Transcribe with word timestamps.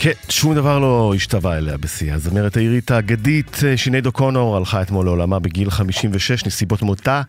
כן, 0.00 0.12
שום 0.28 0.54
דבר 0.54 0.78
לא 0.78 1.12
השתווה 1.16 1.58
אליה 1.58 1.76
בשיא. 1.76 2.14
הזמרת 2.14 2.56
העירית 2.56 2.90
האגדית 2.90 3.60
אה, 3.66 3.76
שינייד 3.76 4.06
אוקונור 4.06 4.56
הלכה 4.56 4.82
אתמול 4.82 5.06
לעולמה 5.06 5.38
בגיל 5.38 5.70
56, 5.70 6.46
נסיבות 6.46 6.82
מותה 6.82 7.22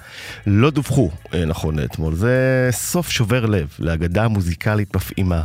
לא 0.48 0.70
דווחו, 0.70 1.12
אה, 1.34 1.46
נכון 1.46 1.80
אתמול. 1.84 2.16
זה 2.16 2.68
סוף 2.72 3.10
שובר 3.10 3.46
לב 3.46 3.68
לאגדה 3.80 4.28
מוזיקלית 4.28 4.96
מפעימה. 4.96 5.42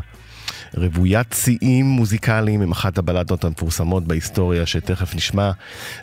רוויית 0.74 1.36
שיאים 1.44 1.86
מוזיקליים 1.86 2.62
עם 2.62 2.72
אחת 2.72 2.98
הבלדות 2.98 3.44
המפורסמות 3.44 4.04
בהיסטוריה 4.04 4.66
שתכף 4.66 5.14
נשמע, 5.14 5.50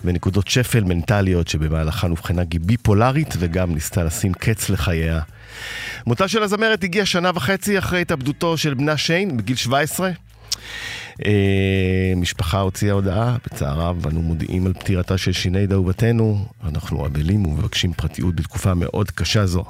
ונקודות 0.06 0.48
שפל 0.48 0.84
מנטליות 0.84 1.48
שבמהלכן 1.48 2.12
אובחנה 2.12 2.42
ביפולרית 2.62 3.34
וגם 3.40 3.74
ניסתה 3.74 4.04
לשים 4.04 4.34
קץ 4.34 4.70
לחייה. 4.70 5.20
מותה 6.08 6.28
של 6.28 6.44
הזמרת 6.44 6.84
הגיע 6.84 7.06
שנה 7.06 7.32
וחצי 7.36 7.80
אחרי 7.80 8.02
התאבדותו 8.02 8.58
של 8.58 8.74
בנה 8.74 8.98
שיין 8.98 9.38
בגיל 9.38 9.56
17. 9.56 10.12
אה, 11.26 12.14
משפחה 12.16 12.60
הוציאה 12.60 12.94
הודעה, 12.94 13.38
בצערה 13.46 13.94
אנו 14.08 14.22
מודיעים 14.22 14.66
על 14.66 14.74
פטירתה 14.74 15.18
של 15.18 15.32
שינייד 15.32 15.72
אהובתנו. 15.72 16.46
אנחנו 16.64 17.06
אבלים 17.06 17.46
ומבקשים 17.46 17.94
פרטיות 17.94 18.36
בתקופה 18.36 18.74
מאוד 18.74 19.12
קשה 19.12 19.46
זו. 19.46 19.66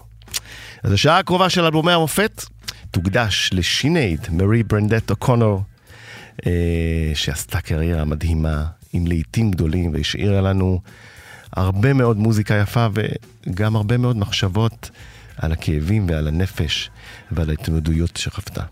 אז 0.83 0.91
השעה 0.91 1.19
הקרובה 1.19 1.49
של 1.49 1.63
אלבומי 1.63 1.91
המופת 1.91 2.45
תוקדש 2.91 3.49
לשינייד, 3.53 4.27
מרי 4.31 4.63
ברנדט 4.63 5.11
אוקונור, 5.11 5.61
אה, 6.45 7.11
שעשתה 7.13 7.61
קריירה 7.61 8.05
מדהימה, 8.05 8.65
עם 8.93 9.07
לעיתים 9.07 9.51
גדולים, 9.51 9.93
והשאירה 9.93 10.41
לנו 10.41 10.79
הרבה 11.53 11.93
מאוד 11.93 12.17
מוזיקה 12.17 12.55
יפה 12.55 12.87
וגם 12.93 13.75
הרבה 13.75 13.97
מאוד 13.97 14.17
מחשבות 14.17 14.89
על 15.37 15.51
הכאבים 15.51 16.09
ועל 16.09 16.27
הנפש 16.27 16.89
ועל 17.31 17.49
ההתמודדויות 17.49 18.17
שחוותה. 18.17 18.63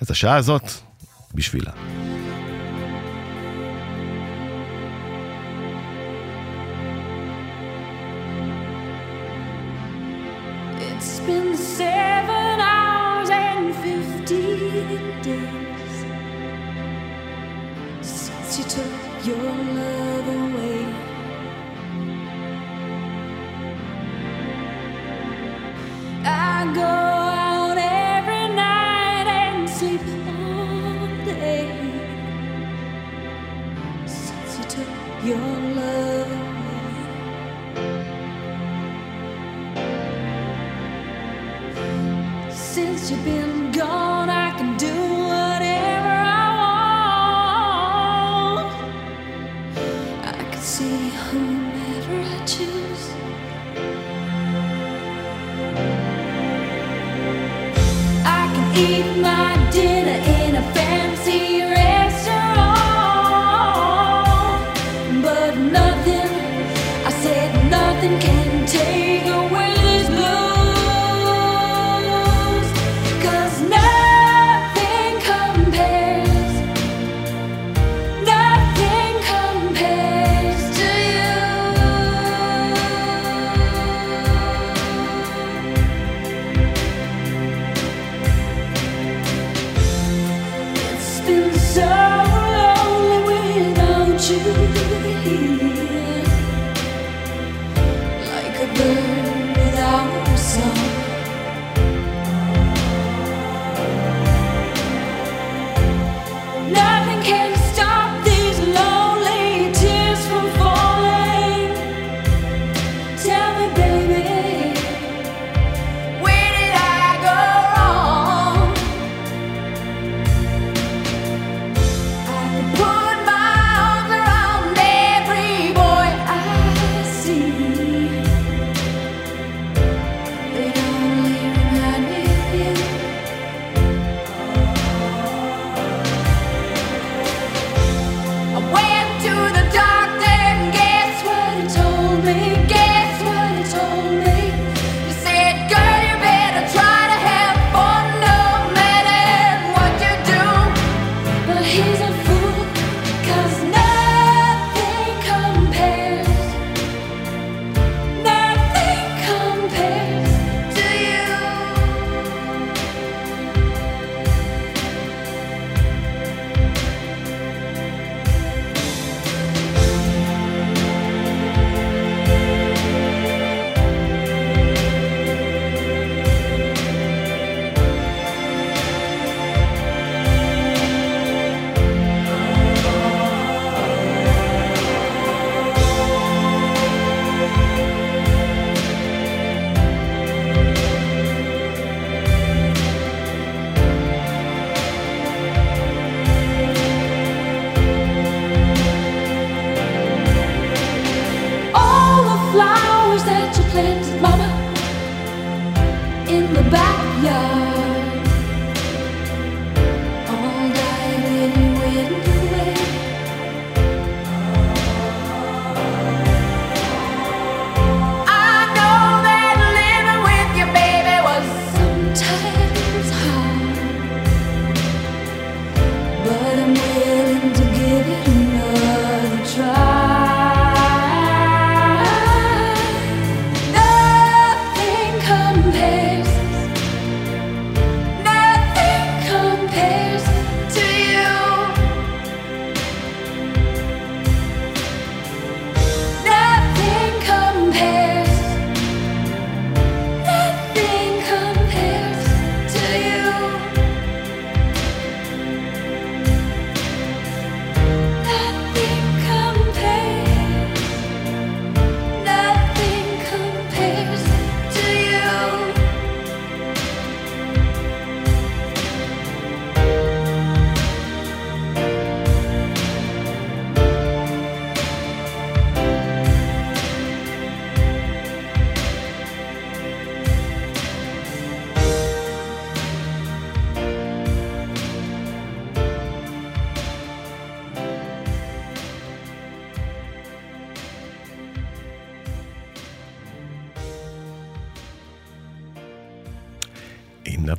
אז 0.00 0.10
השעה 0.10 0.36
הזאת 0.36 0.70
בשבילה. 1.34 1.72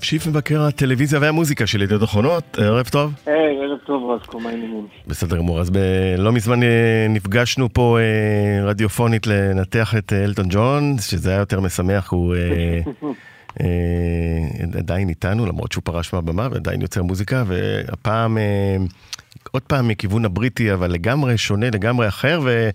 שיף 0.06 0.28
מבקר 0.28 0.62
הטלוויזיה 0.62 1.20
והמוזיקה 1.20 1.68
של 1.68 1.82
ידיעות 1.82 2.04
אחרונות, 2.04 2.58
ערב 2.60 2.88
טוב. 2.92 3.14
היי, 3.26 3.58
ערב 3.64 3.78
טוב 3.86 4.12
רסקו, 4.12 4.40
מה 4.40 4.50
העניינים? 4.50 4.88
בסדר 5.08 5.38
גמור, 5.38 5.60
אז 5.60 5.72
לא 6.18 6.32
מזמן 6.32 6.64
אה, 6.64 7.08
נפגשנו 7.10 7.74
פה 7.74 7.98
אה, 8.00 8.66
רדיופונית 8.66 9.28
לנתח 9.28 9.96
את 9.98 10.14
אה, 10.14 10.24
אלטון 10.24 10.46
ג'ון, 10.50 10.96
שזה 11.00 11.30
היה 11.30 11.40
יותר 11.40 11.60
משמח, 11.60 12.12
הוא 12.12 12.36
אה, 12.36 12.80
אה, 13.62 14.80
עדיין 14.80 15.10
איתנו, 15.10 15.46
למרות 15.46 15.72
שהוא 15.72 15.82
פרש 15.86 16.14
מהבמה 16.14 16.48
ועדיין 16.52 16.82
יוצר 16.82 17.04
מוזיקה, 17.04 17.44
והפעם 17.48 18.38
אה, 18.38 18.78
עוד 19.52 19.62
פעם 19.62 19.88
מכיוון 19.88 20.26
הבריטי, 20.26 20.74
אבל 20.74 20.92
לגמרי 20.92 21.38
שונה, 21.38 21.70
לגמרי 21.70 22.08
אחר, 22.08 22.40
ו... 22.44 22.70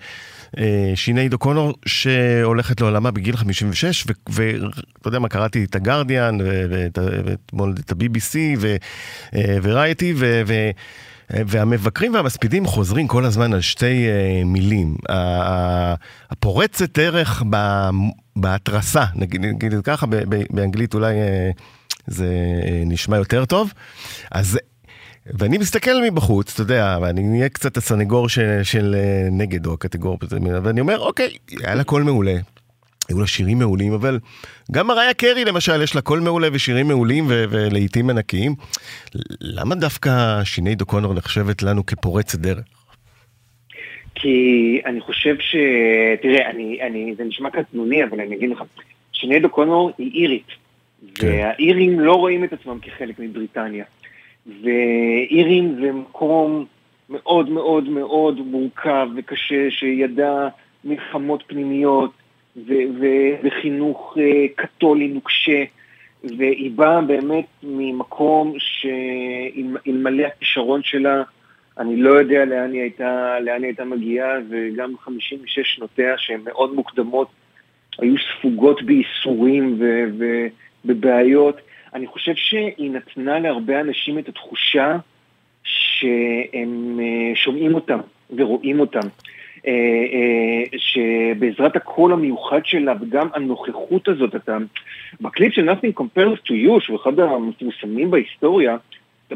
אה, 0.58 0.92
שינייד 0.94 1.32
אוקונור 1.32 1.74
שהולכת 1.86 2.80
לעולמה 2.80 3.10
בגיל 3.10 3.36
56, 3.36 4.06
ואתה 4.28 5.08
יודע 5.08 5.18
מה, 5.18 5.28
קראתי 5.28 5.64
את 5.64 5.74
הגרדיאן, 5.74 6.38
ואתמול 7.24 7.74
את 7.80 7.92
ה-BBC, 7.92 8.36
ורייטי, 9.62 10.14
והמבקרים 11.30 12.14
והמספידים 12.14 12.66
חוזרים 12.66 13.06
כל 13.06 13.24
הזמן 13.24 13.52
על 13.52 13.60
שתי 13.60 14.06
מילים. 14.44 14.96
הפורצת 16.30 16.98
דרך 16.98 17.42
בהתרסה, 18.36 19.04
נגיד, 19.14 19.40
נגיד 19.40 19.72
ככה, 19.84 20.06
באנגלית 20.50 20.94
אולי 20.94 21.14
זה 22.06 22.28
נשמע 22.86 23.16
יותר 23.16 23.44
טוב. 23.44 23.72
אז 24.30 24.58
ואני 25.38 25.58
מסתכל 25.58 26.02
מבחוץ, 26.04 26.52
אתה 26.52 26.62
יודע, 26.62 26.98
ואני 27.02 27.38
אהיה 27.38 27.48
קצת 27.48 27.76
הסנגור 27.76 28.28
של, 28.28 28.60
של 28.62 28.94
נגד 29.30 29.66
או 29.66 29.74
הקטגור, 29.74 30.18
ואני 30.62 30.80
אומר, 30.80 30.98
אוקיי, 30.98 31.36
היה 31.64 31.74
לה 31.74 31.84
קול 31.84 32.02
מעולה. 32.02 32.36
היו 33.08 33.20
לה 33.20 33.26
שירים 33.26 33.58
מעולים, 33.58 33.92
אבל 33.92 34.18
גם 34.72 34.86
מריה 34.86 35.14
קרי 35.14 35.44
למשל, 35.44 35.82
יש 35.82 35.94
לה 35.94 36.00
קול 36.00 36.20
מעולה 36.20 36.48
ושירים 36.52 36.88
מעולים 36.88 37.26
ו- 37.28 37.44
ולעיתים 37.50 38.10
ענקיים. 38.10 38.54
למה 39.40 39.74
דווקא 39.74 40.44
שיני 40.44 40.74
דוקונור 40.74 41.14
נחשבת 41.14 41.62
לנו 41.62 41.86
כפורצת 41.86 42.38
דרך? 42.38 42.64
כי 44.14 44.80
אני 44.86 45.00
חושב 45.00 45.36
ש... 45.40 45.56
תראה, 46.22 46.50
אני, 46.50 46.78
אני, 46.82 47.14
זה 47.16 47.24
נשמע 47.24 47.50
קטנוני, 47.50 48.04
אבל 48.04 48.20
אני 48.20 48.36
אגיד 48.36 48.50
לך, 48.50 48.62
שיני 49.12 49.40
דוקונור 49.40 49.92
היא 49.98 50.22
אירית. 50.22 50.46
כן. 51.14 51.26
והאירים 51.26 52.00
לא 52.00 52.12
רואים 52.12 52.44
את 52.44 52.52
עצמם 52.52 52.78
כחלק 52.82 53.18
מבריטניה. 53.18 53.84
ואירים 54.46 55.76
זה 55.80 55.92
מקום 55.92 56.64
מאוד 57.10 57.50
מאוד 57.50 57.88
מאוד 57.88 58.40
מורכב 58.40 59.08
וקשה, 59.16 59.70
שידע 59.70 60.48
מלחמות 60.84 61.42
פנימיות 61.46 62.10
ו- 62.56 62.90
ו- 63.00 63.34
וחינוך 63.42 64.16
uh, 64.16 64.20
קתולי 64.56 65.08
נוקשה, 65.08 65.64
והיא 66.24 66.70
באה 66.70 67.00
באמת 67.00 67.46
ממקום 67.62 68.54
שאלמלא 68.58 70.26
הכישרון 70.26 70.80
שלה, 70.82 71.22
אני 71.78 71.96
לא 71.96 72.10
יודע 72.10 72.44
לאן 72.44 72.72
היא 72.72 72.80
הייתה, 72.80 73.40
לאן 73.40 73.62
היא 73.62 73.64
הייתה 73.64 73.84
מגיעה, 73.84 74.32
וגם 74.50 74.94
56 74.98 75.74
שנותיה 75.74 76.18
שהן 76.18 76.40
מאוד 76.44 76.74
מוקדמות, 76.74 77.28
היו 77.98 78.14
ספוגות 78.18 78.82
בייסורים 78.82 79.78
ובבעיות. 80.84 81.56
אני 81.94 82.06
חושב 82.06 82.32
שהיא 82.34 82.90
נתנה 82.90 83.38
להרבה 83.38 83.80
אנשים 83.80 84.18
את 84.18 84.28
התחושה 84.28 84.96
שהם 85.62 87.00
אה, 87.00 87.36
שומעים 87.36 87.74
אותם 87.74 87.98
ורואים 88.36 88.80
אותם. 88.80 89.08
אה, 89.66 89.72
אה, 89.72 90.78
שבעזרת 90.78 91.76
הקול 91.76 92.12
המיוחד 92.12 92.60
שלה 92.64 92.94
וגם 93.00 93.28
הנוכחות 93.34 94.08
הזאת, 94.08 94.34
אתה, 94.34 94.56
בקליפ 95.20 95.52
של 95.52 95.70
Nothing 95.70 96.00
Compares 96.00 96.38
to 96.46 96.50
You, 96.50 96.80
שהוא 96.80 97.00
אחד 97.02 97.20
המפורסמים 97.20 98.10
בהיסטוריה, 98.10 98.76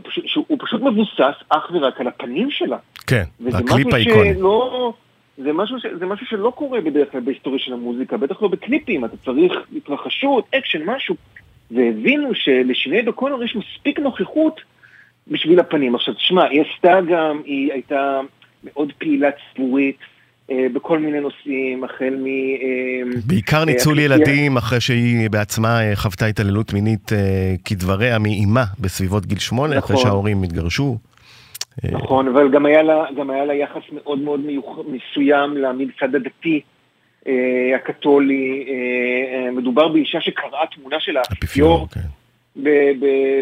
פשוט, 0.03 0.27
שהוא 0.27 0.59
פשוט 0.61 0.81
מבוסס 0.81 1.35
אך 1.49 1.71
ורק 1.75 2.01
על 2.01 2.07
הפנים 2.07 2.51
שלה. 2.51 2.77
כן, 3.07 3.25
הקליפ 3.55 3.95
האיקוני. 3.95 4.35
שלא, 4.35 4.93
זה 5.39 5.53
משהו, 5.53 5.79
ש, 5.81 5.87
זה 5.99 6.07
משהו 6.07 6.27
שלא 6.27 6.53
קורה 6.57 6.81
בדרך 6.81 7.13
כלל 7.13 7.21
בהיסטוריה 7.21 7.59
של 7.59 7.73
המוזיקה, 7.73 8.17
בטח 8.17 8.43
לא 8.43 8.49
בקליפים, 8.49 9.05
אתה 9.05 9.17
צריך 9.25 9.53
התרחשות, 9.77 10.45
אקשן, 10.55 10.83
משהו. 10.87 11.15
והבינו 11.71 12.35
שלשינייד 12.35 13.03
או'קונור 13.03 13.45
יש 13.45 13.57
מספיק 13.57 13.99
נוכחות 13.99 14.61
בשביל 15.29 15.61
הפנים. 15.61 15.95
עכשיו, 15.95 16.15
תשמע, 16.15 16.45
היא 16.45 16.63
עשתה 16.63 17.01
גם, 17.09 17.41
היא 17.45 17.73
הייתה 17.73 18.21
מאוד 18.65 18.93
פעילה 18.99 19.29
ציבורית. 19.55 19.97
אה, 20.51 20.67
בכל 20.73 20.99
מיני 20.99 21.21
נושאים, 21.21 21.85
החל 21.85 22.15
מ... 22.19 22.27
אה, 22.27 23.21
בעיקר 23.27 23.65
ניצול 23.65 23.99
ילדים, 23.99 24.57
אחרי 24.57 24.81
שהיא 24.81 25.31
בעצמה 25.31 25.83
אה, 25.83 25.97
חוותה 25.97 26.27
התעללות 26.27 26.73
מינית 26.73 27.13
כדבריה 27.65 28.19
מאימה 28.19 28.65
בסביבות 28.81 29.27
גיל 29.27 29.39
שמונה, 29.39 29.79
אחרי 29.79 29.95
נכון. 29.95 30.07
שההורים 30.07 30.43
התגרשו. 30.43 30.99
נכון, 31.93 32.29
אבל 32.29 32.51
גם 32.51 32.67
היה 32.67 32.83
לה, 32.83 33.05
גם 33.17 33.31
היה 33.31 33.45
לה 33.45 33.55
יחס 33.55 33.83
מאוד 33.93 34.19
מאוד 34.19 34.41
מיוח, 34.41 34.79
מסוים 34.79 35.57
לממסד 35.57 36.15
הדתי 36.15 36.61
אה, 36.61 36.74
הקתולי, 37.77 38.67
אה, 38.69 39.47
אה, 39.47 39.51
מדובר 39.51 39.89
באישה 39.89 40.21
שקראה 40.21 40.67
תמונה 40.75 41.01
של 41.01 41.17
האפיפיור. 41.17 41.87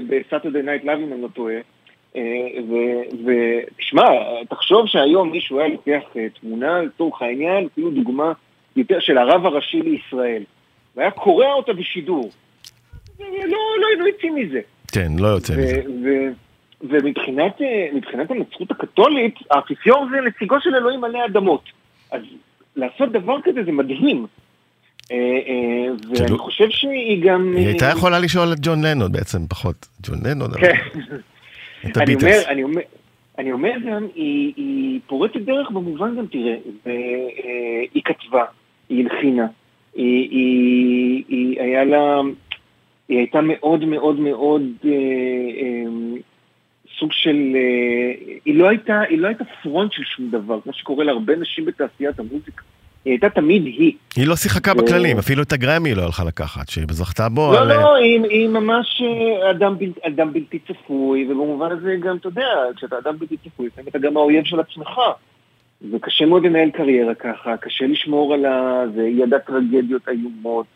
ב 0.09 0.15
Saturday 0.15 0.63
Night 0.63 0.85
Live 0.85 0.99
אם 0.99 1.13
אני 1.13 1.23
לא 1.23 1.29
טועה. 1.29 1.55
ותשמע, 3.25 4.03
תחשוב 4.49 4.87
שהיום 4.87 5.31
מישהו 5.31 5.61
היה 5.61 5.69
לוקח 5.69 6.03
תמונה 6.41 6.83
לצורך 6.83 7.23
העניין, 7.23 7.67
אפילו 7.73 7.91
דוגמה 7.91 8.33
יותר 8.77 9.01
של 9.01 9.19
הרב 9.19 9.47
הראשי 9.47 9.83
לישראל, 9.83 10.43
והיה 10.97 11.11
קורע 11.11 11.53
אותה 11.53 11.73
בשידור. 11.73 12.31
לא, 13.21 13.27
לא, 13.49 13.89
לא 13.99 14.07
יוצא 14.07 14.29
מזה. 14.35 14.61
כן, 14.93 15.09
לא 15.19 15.29
יוצא 15.29 15.53
מזה. 15.53 15.83
ומבחינת 16.81 18.31
הנצרות 18.31 18.71
הקתולית, 18.71 19.35
האפיפיור 19.51 20.07
זה 20.11 20.21
נציגו 20.21 20.57
של 20.61 20.75
אלוהים 20.75 21.01
עלי 21.01 21.25
אדמות. 21.27 21.65
אז 22.11 22.23
לעשות 22.77 23.13
דבר 23.13 23.37
כזה 23.45 23.61
זה 23.65 23.73
מדהים. 23.73 24.27
אה, 25.13 25.17
אה, 25.17 25.93
ואני 26.19 26.39
חושב 26.39 26.71
שהיא 26.71 27.25
גם... 27.25 27.55
היא 27.57 27.67
הייתה 27.67 27.87
יכולה 27.87 28.19
לשאול 28.19 28.53
את 28.53 28.59
ג'ון 28.63 28.85
לנון 28.85 29.13
בעצם, 29.13 29.47
פחות. 29.47 29.89
ג'ון 30.03 30.19
לנון, 30.27 30.51
כן. 30.61 30.75
את 31.91 31.97
הביטלס. 31.97 32.47
אני 33.39 33.53
אומר 33.53 33.73
גם, 33.87 34.07
היא, 34.15 34.53
היא 34.57 35.01
פורצת 35.07 35.37
דרך 35.37 35.71
במובן 35.71 36.17
גם, 36.17 36.27
תראה, 36.27 36.57
והיא 36.87 38.03
אה, 38.07 38.15
כתבה, 38.15 38.45
היא 38.89 39.05
הלחינה, 39.05 39.47
היא, 39.95 40.31
היא, 40.31 41.25
היא 41.29 41.61
היה 41.61 41.85
לה, 41.85 42.21
היא 43.09 43.19
הייתה 43.19 43.41
מאוד 43.41 43.85
מאוד 43.85 44.21
מאוד 44.21 44.63
אה, 44.85 44.91
אה, 44.91 46.21
סוג 47.03 47.13
של... 47.13 47.37
אה, 47.55 48.35
היא 48.45 48.55
לא, 48.55 48.69
הייתה, 48.69 49.01
היא 49.01 49.19
לא 49.19 49.29
הייתה 49.29 49.45
פרונט 49.63 49.93
של 49.93 50.03
שום 50.05 50.31
דבר, 50.31 50.61
כמו 50.61 50.73
שקורה 50.73 51.05
להרבה 51.05 51.37
נשים 51.37 51.65
בתעשיית 51.65 52.19
המוזיקה. 52.19 52.63
היא 53.05 53.13
הייתה 53.13 53.31
תמיד 53.31 53.65
היא. 53.65 53.93
היא 54.17 54.27
לא 54.27 54.37
שיחקה 54.37 54.75
בכללים, 54.75 55.19
אפילו 55.19 55.43
את 55.43 55.53
הגרמי 55.53 55.89
היא 55.89 55.97
לא 55.97 56.03
הלכה 56.03 56.25
לקחת, 56.25 56.69
שהיא 56.69 56.85
זכתה 56.91 57.29
בו. 57.29 57.53
לא. 57.53 57.69
לא, 57.69 57.95
היא, 57.95 58.21
היא 58.31 58.49
ממש 58.49 59.03
אה, 59.03 59.51
אדם, 59.51 59.79
בל, 59.79 59.93
אדם 60.03 60.33
בלתי 60.33 60.59
צפוי, 60.59 61.27
ובמובן 61.31 61.71
הזה 61.71 61.97
גם, 62.01 62.17
אתה 62.17 62.29
יודע, 62.29 62.49
כשאתה 62.77 62.99
אדם 62.99 63.19
בלתי 63.19 63.37
צפוי, 63.37 63.69
אתה 63.89 63.99
גם 63.99 64.17
האויב 64.17 64.45
של 64.45 64.61
עצמך. 64.61 64.91
וקשה 65.93 66.27
מאוד 66.27 66.45
לנהל 66.45 66.71
קריירה 66.71 67.15
ככה, 67.15 67.57
קשה 67.57 67.87
לשמור 67.87 68.35
על 68.35 68.45
ה... 68.45 68.85
זה, 68.95 69.03
היא 69.03 69.23
ידעה 69.23 69.41
טרגדיות 69.41 70.09
איומות. 70.09 70.67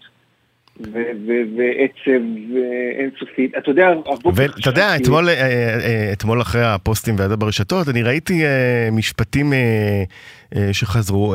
ועצב 1.56 2.22
אינסופית. 2.98 3.52
אתה 3.58 3.70
יודע, 3.70 3.88
ואתה 4.34 4.68
יודע, 4.70 4.96
אתמול, 4.96 5.28
אה, 5.28 5.34
אה, 5.34 6.12
אתמול 6.12 6.40
אחרי 6.42 6.64
הפוסטים 6.64 7.14
והידע 7.18 7.36
ברשתות, 7.38 7.88
אני 7.88 8.02
ראיתי 8.02 8.42
משפטים 8.92 9.52
שחזרו. 10.72 11.34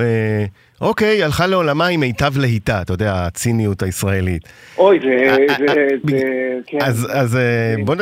אוקיי, 0.81 1.23
הלכה 1.23 1.47
לעולמה 1.47 1.87
עם 1.87 1.99
מיטב 1.99 2.37
להיטה, 2.37 2.81
אתה 2.81 2.93
יודע, 2.93 3.13
הציניות 3.15 3.83
הישראלית. 3.83 4.47
אוי, 4.77 4.99
זה, 4.99 5.35
זה, 5.67 5.87
כן. 6.67 6.77
אז 7.11 7.37
בוא 7.85 7.95
נ... 7.95 7.99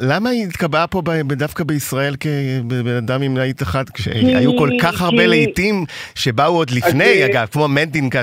למה 0.00 0.30
היא 0.30 0.46
התקבעה 0.46 0.86
פה 0.86 1.02
דווקא 1.26 1.64
בישראל 1.64 2.14
כבן 2.20 2.96
אדם 2.98 3.22
עם 3.22 3.36
להיט 3.36 3.62
אחד, 3.62 3.90
כשהיו 3.90 4.58
כל 4.58 4.68
כך 4.82 5.02
הרבה 5.02 5.26
להיטים 5.26 5.84
שבאו 6.14 6.56
עוד 6.56 6.70
לפני, 6.70 7.26
אגב, 7.26 7.46
כמו 7.46 7.68
מנדינקה, 7.68 8.22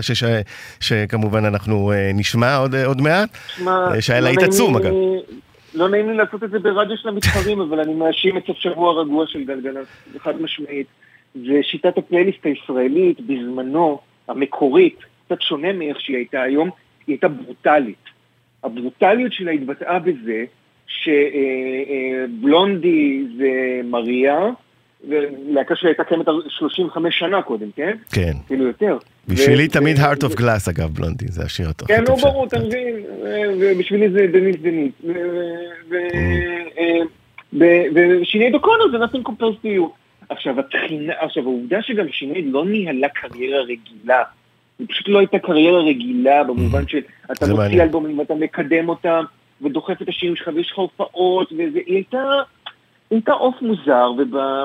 שכמובן 0.80 1.46
אנחנו 1.46 1.94
נשמע 2.14 2.58
עוד 2.86 3.02
מעט, 3.02 3.30
שהיה 4.00 4.20
להיט 4.20 4.44
עצום, 4.44 4.76
אגב. 4.76 4.94
לא 5.74 5.90
נעים 5.90 6.10
לי 6.10 6.18
לעשות 6.18 6.44
את 6.44 6.52
זה 6.52 6.60
ברדיו 6.60 6.98
של 6.98 7.10
המתחרים, 7.10 7.62
אבל 7.62 7.80
אני 7.80 7.94
מאשים 7.94 8.38
את 8.38 8.44
סוף 8.48 8.58
שבוע 8.58 9.02
רגוע 9.02 9.26
של 9.28 9.44
גלגלצ, 9.44 9.88
חד 10.24 10.42
משמעית. 10.42 10.88
ושיטת 11.46 11.98
הפלייליסט 11.98 12.46
הישראלית 12.46 13.22
בזמנו, 13.22 14.00
המקורית, 14.28 15.00
קצת 15.26 15.42
שונה 15.42 15.74
מאיך 15.74 16.02
שהיא 16.02 16.16
הייתה 16.16 16.42
היום, 16.42 16.70
היא 17.08 17.14
הייתה 17.14 17.28
ברוטלית. 17.28 18.18
הברוטליות 18.64 19.34
שלה 19.34 19.52
התבטאה 19.52 20.00
בזה 20.00 20.46
שבלונדי 22.28 23.24
זה 23.38 23.82
מריה, 23.84 24.40
להקה 25.48 25.76
שהייתה 25.76 26.04
קיימת 26.04 26.26
35 26.48 27.20
שנה 27.20 27.42
קודם, 27.42 27.68
כן? 27.76 27.98
כן. 28.12 28.32
אפילו 28.46 28.68
יותר. 28.68 28.98
בשבילי 29.28 29.68
תמיד 29.68 29.98
heart 29.98 30.24
of 30.24 30.40
glass 30.40 30.70
אגב, 30.70 30.90
בלונדי, 30.94 31.28
זה 31.28 31.44
השיר 31.44 31.70
הטוב. 31.70 31.88
כן, 31.88 32.04
נו 32.08 32.16
ברור, 32.16 32.46
אתה 32.48 32.60
מבין, 32.60 32.96
ובשבילי 33.60 34.10
זה 34.10 34.28
דניס 34.28 34.56
דניס. 34.56 34.94
ושיני 38.22 38.52
דוקונו 38.52 38.92
זה 38.92 38.98
nothing 38.98 39.30
compares 39.30 39.56
to 39.64 39.68
you. 39.68 39.84
עכשיו, 40.30 40.60
התחינה, 40.60 41.14
עכשיו, 41.20 41.44
העובדה 41.44 41.82
שגם 41.82 42.06
שיני 42.12 42.42
לא 42.52 42.66
ניהלה 42.66 43.10
קריירה 43.10 43.62
רגילה. 43.62 44.24
היא 44.80 44.88
פשוט 44.90 45.08
לא 45.08 45.20
הייתה 45.20 45.40
קריירה 45.40 45.80
רגילה 45.80 46.44
במובן 46.44 46.88
של 46.88 47.00
אתה 47.32 47.46
מוציא 47.46 47.84
אלבומים 47.84 48.20
ואתה 48.20 48.34
מקדם 48.36 48.90
אותם 48.90 49.24
ודוחף 49.62 50.02
את 50.02 50.10
השירים 50.10 50.36
שלך 50.36 50.50
ויש 50.56 50.72
לך 50.72 50.78
הופעות 50.78 51.52
וזה, 51.52 51.80
היא 51.86 51.96
הייתה... 51.96 52.24
הייתה 53.12 53.32
עוף 53.32 53.62
מוזר, 53.62 54.12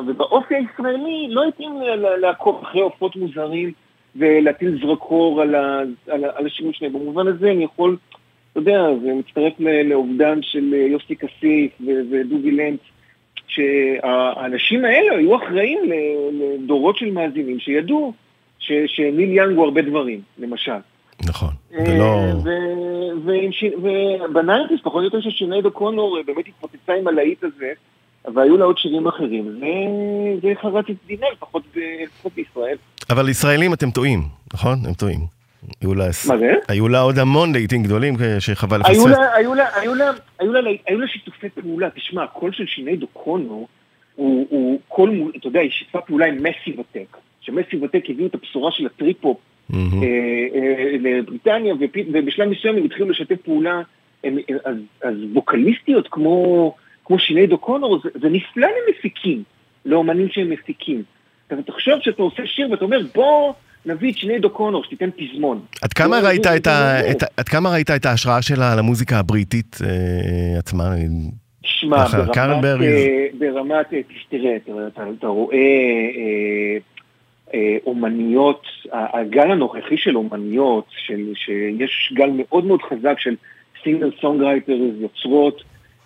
ובאופי 0.06 0.54
הישראלי 0.54 1.26
לא 1.30 1.44
התאים 1.48 1.80
לעקוב 2.20 2.62
אחרי 2.62 2.80
עופות 2.80 3.16
מוזרים 3.16 3.72
ולהטיל 4.16 4.78
זרקור 4.82 5.42
על, 5.42 5.54
ה, 5.54 5.80
על, 6.08 6.24
על 6.24 6.46
השימוש 6.46 6.78
שלהם. 6.78 6.92
במובן 6.92 7.26
הזה 7.26 7.50
אני 7.50 7.64
יכול, 7.64 7.96
אתה 8.52 8.60
יודע, 8.60 8.86
זה 9.02 9.12
מצטרף 9.14 9.52
לאובדן 9.84 10.38
של 10.42 10.74
יוסי 10.74 11.16
כסיף 11.16 11.72
ודובי 12.10 12.50
לנץ, 12.50 12.80
שהאנשים 13.54 14.84
האלה 14.84 15.16
היו 15.16 15.36
אחראים 15.36 15.78
לדורות 16.32 16.96
של 16.96 17.10
מאזינים 17.10 17.60
שידעו 17.60 18.12
שניל 18.86 19.30
יאנג 19.32 19.56
הוא 19.56 19.64
הרבה 19.64 19.82
דברים, 19.82 20.20
למשל. 20.38 20.72
נכון, 21.26 21.50
ולא... 21.72 22.20
וב 23.24 23.53
nineties, 23.53 24.80
פחות 24.82 25.00
או 25.00 25.04
יותר 25.04 25.20
ששינייד 25.20 25.70
או'קונור 25.70 26.18
באמת 26.26 26.44
התפוצצה 26.48 26.92
עם 26.94 27.08
הלהיט 27.08 27.44
הזה. 27.44 27.72
והיו 28.34 28.56
לה 28.56 28.64
עוד 28.64 28.78
שירים 28.78 29.06
אחרים, 29.06 29.60
זה 30.42 30.52
חרץ 30.62 30.84
את 30.90 30.96
דינה, 31.06 31.26
לפחות 31.32 32.32
בישראל. 32.36 32.76
אבל 33.10 33.28
ישראלים 33.28 33.74
אתם 33.74 33.90
טועים, 33.90 34.22
נכון? 34.54 34.78
הם 34.86 34.94
טועים. 34.94 35.41
היו 35.80 35.94
לה... 35.94 36.04
מה 36.28 36.38
זה? 36.38 36.54
היו 36.68 36.88
לה 36.88 37.00
עוד 37.00 37.18
המון 37.18 37.52
להיטים 37.52 37.82
גדולים 37.82 38.14
שחבל 38.38 38.80
לפספס. 38.80 38.96
היו 38.96 39.06
לה, 39.06 39.34
היו 39.34 39.54
לה, 39.54 39.64
היו 39.74 39.94
לה, 39.94 40.10
היו 40.38 40.52
לה, 40.52 40.70
היו 40.86 41.00
לה 41.00 41.06
שיתופי 41.06 41.48
פעולה. 41.48 41.90
תשמע, 41.90 42.22
הקול 42.22 42.52
של 42.52 42.66
שינייד 42.66 42.96
או'קונור 42.96 43.66
הוא, 44.16 44.46
הוא 44.50 44.80
קול, 44.88 45.32
אתה 45.36 45.46
יודע, 45.46 45.60
היא 45.60 45.70
שיתפה 45.70 46.00
פעולה 46.00 46.26
עם 46.26 46.36
מאסיב 46.36 46.80
אטאק. 46.80 47.16
שמאסיב 47.40 47.76
אטאק 47.82 48.04
הביאו 48.08 48.26
את 48.26 48.34
הבשורה 48.34 48.72
של 48.72 48.86
הטריפ-הופ 48.86 49.38
mm-hmm. 49.72 49.74
לבריטניה, 51.00 51.74
ובשלב 52.12 52.48
מסוים 52.48 52.76
הם 52.76 52.84
התחילו 52.84 53.08
לשתף 53.08 53.36
פעולה, 53.44 53.82
הם, 54.24 54.38
אז, 54.64 54.76
אז 55.02 55.14
ווקליסטיות 55.32 56.08
כמו... 56.10 56.74
כמו 57.04 57.18
שינייד 57.18 57.52
אוקונור, 57.52 58.00
זה, 58.04 58.08
זה 58.20 58.28
נפלא 58.28 58.68
למפיקים, 58.68 59.42
לאומנים 59.84 60.28
שהם 60.28 60.50
מפיקים. 60.50 61.02
אתה 61.46 61.62
תחשוב 61.62 61.94
שאתה 62.00 62.22
עושה 62.22 62.42
שיר 62.46 62.70
ואתה 62.70 62.84
אומר, 62.84 63.00
בוא 63.14 63.52
נביא 63.86 64.12
את 64.12 64.16
שינייד 64.16 64.44
אוקונור, 64.44 64.84
שתיתן 64.84 65.10
פזמון. 65.10 65.60
עד 65.82 65.92
כמה, 65.92 66.18
ראית 66.20 66.46
את 66.46 66.66
ה, 66.66 67.10
את, 67.10 67.22
עד 67.36 67.48
כמה 67.48 67.70
ראית 67.70 67.90
את 67.90 68.06
ההשראה 68.06 68.42
שלה 68.42 68.76
למוזיקה 68.76 69.18
הבריטית 69.18 69.78
אה, 69.84 70.58
עצמה? 70.58 70.84
שמע, 71.62 72.04
ברמת, 72.06 72.64
אה, 72.64 73.26
ברמת, 73.38 73.92
אה, 73.92 74.00
תראה, 74.28 74.56
אתה, 74.56 74.72
אתה, 74.86 75.02
אתה 75.18 75.26
רואה 75.26 75.56
אה, 75.56 76.76
אה, 77.54 77.76
אומניות, 77.86 78.66
הגל 78.92 79.50
הנוכחי 79.50 79.96
של 79.96 80.16
אומניות, 80.16 80.84
של, 81.06 81.32
שיש 81.34 82.12
גל 82.16 82.30
מאוד 82.36 82.64
מאוד 82.64 82.80
חזק 82.82 83.14
של 83.18 83.36
singer 83.84 84.10
songwriter, 84.20 84.76
יוצרות, 85.00 85.62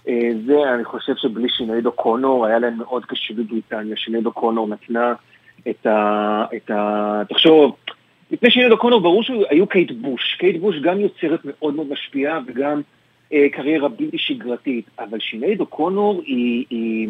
אה, 0.08 0.30
זה, 0.46 0.74
אני 0.74 0.84
חושב 0.84 1.12
שבלי 1.16 1.48
שינייד 1.48 1.92
או'קונור, 1.92 2.46
היה 2.46 2.58
להם 2.58 2.78
מאוד 2.78 3.04
קשה 3.04 3.34
בבריטניה. 3.34 3.96
שינייד 3.96 4.32
או'קונור 4.32 4.68
נתנה 4.68 5.14
את 5.70 5.86
ה... 5.86 6.44
את 6.56 6.70
ה... 6.70 7.22
תחשוב, 7.28 7.76
לפני 8.30 8.50
שינייד 8.50 8.76
או'קונור 8.78 9.00
ברור 9.00 9.22
שהיו 9.22 9.66
קייט 9.66 9.90
בוש. 9.90 10.36
קייט 10.38 10.60
בוש 10.60 10.76
גם 10.82 11.00
יוצרת 11.00 11.40
מאוד 11.44 11.74
מאוד 11.74 11.86
משפיעה 11.90 12.40
וגם 12.46 12.80
אה, 13.32 13.46
קריירה 13.52 13.88
בלתי 13.88 14.18
שגרתית. 14.18 14.84
אבל 14.98 15.20
שינייד 15.20 15.66
או'קונור 15.66 16.22
היא... 16.26 16.64
היא 16.70 17.08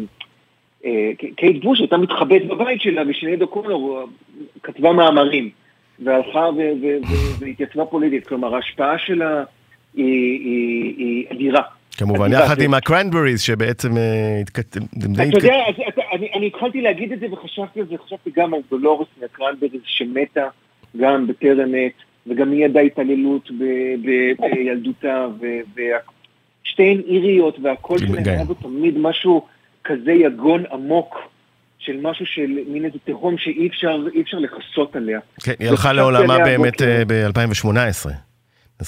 אה, 0.85 1.11
קייט 1.35 1.63
בוש 1.63 1.79
הייתה 1.79 1.97
מתחבאת 1.97 2.47
בבית 2.47 2.81
שלה, 2.81 3.01
ושינייד 3.07 3.47
או'קונור 3.47 4.07
כתבה 4.63 4.93
מאמרים. 4.93 5.49
והלכה 5.99 6.49
והתייצבה 7.39 7.85
פוליטית. 7.85 8.27
כלומר, 8.27 8.55
ההשפעה 8.55 8.97
שלה 8.97 9.43
היא, 9.95 10.05
היא, 10.39 10.95
היא 10.97 11.25
אדירה. 11.31 11.61
כמובן, 11.97 12.31
יחד 12.31 12.61
עם 12.61 12.73
הקרנבריז 12.73 13.41
שבעצם 13.41 13.97
אה, 13.97 14.39
התכתב... 14.41 14.79
אתה 14.79 15.37
יודע, 15.37 15.63
אני 16.13 16.47
התחלתי 16.47 16.81
להגיד 16.81 17.11
את 17.11 17.19
זה 17.19 17.25
וחשבתי 17.31 17.79
על 17.79 17.85
זה, 17.89 17.95
חשבתי 18.05 18.31
גם 18.35 18.53
על 18.53 18.59
דולורס 18.69 19.07
מהקרנבריז 19.21 19.81
שמתה 19.85 20.47
גם 20.97 21.27
בטרם 21.27 21.69
עת, 21.77 21.93
וגם 22.27 22.51
היא 22.51 22.65
ידעה 22.65 22.83
התעללות 22.83 23.49
בילדותה, 24.39 25.27
ושתיהן 26.65 27.01
איריות, 27.07 27.57
והכל 27.63 27.97
שלהם 27.97 28.23
היה 28.25 28.43
בו 28.43 28.53
תמיד 28.53 28.97
משהו 28.97 29.45
כזה 29.83 30.11
יגון 30.11 30.63
עמוק. 30.71 31.17
של 31.79 31.99
משהו 32.01 32.25
של 32.25 32.59
מין 32.67 32.85
איזה 32.85 32.97
תהום 33.05 33.37
שאי 33.37 33.69
אפשר 34.21 34.37
לכסות 34.37 34.95
עליה. 34.95 35.19
כן, 35.43 35.53
היא 35.59 35.69
הלכה 35.69 35.93
לעולמה 35.93 36.37
באמת 36.37 36.81
אה, 36.81 37.03
ב-2018. 37.07 38.26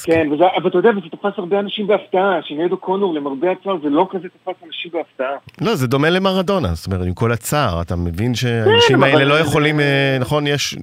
כן, 0.04 0.28
וזה, 0.32 0.44
אבל 0.58 0.70
אתה 0.70 0.78
יודע, 0.78 0.90
וזה 0.90 1.10
תפס 1.12 1.34
הרבה 1.38 1.60
אנשים 1.60 1.88
בהפתעה, 1.88 2.40
שניידו 2.44 2.78
קונור, 2.78 3.14
למרבה 3.14 3.52
הצער, 3.52 3.78
זה 3.84 3.90
לא 3.90 4.08
כזה 4.12 4.28
תפס 4.30 4.64
אנשים 4.68 4.92
בהפתעה. 4.94 5.36
לא, 5.62 5.76
זה 5.76 5.88
דומה 5.88 6.10
למרדונה, 6.10 6.68
זאת 6.68 6.88
אומרת, 6.88 7.08
עם 7.08 7.14
כל 7.14 7.32
הצער, 7.32 7.82
אתה 7.82 7.96
מבין 7.96 8.36
שהאנשים 8.36 8.98
כן, 8.98 9.04
האלה 9.04 9.26
לא 9.26 9.40
יכולים, 9.40 9.80
אה, 9.80 10.18
נכון, 10.20 10.48
יש, 10.48 10.76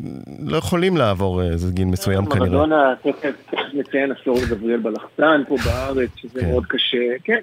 לא 0.46 0.56
יכולים 0.56 0.96
לעבור 0.96 1.42
אה, 1.42 1.46
איזה 1.46 1.72
גיל 1.72 1.84
מסוים 1.84 2.26
כנראה. 2.26 2.48
מרדונה, 2.48 2.94
תכף 3.02 3.34
נציין 3.74 4.12
עשור 4.12 4.38
לגבריאל 4.42 4.80
בלחצן 4.80 5.42
פה 5.48 5.56
בארץ, 5.64 6.10
שזה 6.16 6.40
כן. 6.40 6.50
מאוד 6.50 6.66
קשה, 6.66 7.18
כן. 7.24 7.40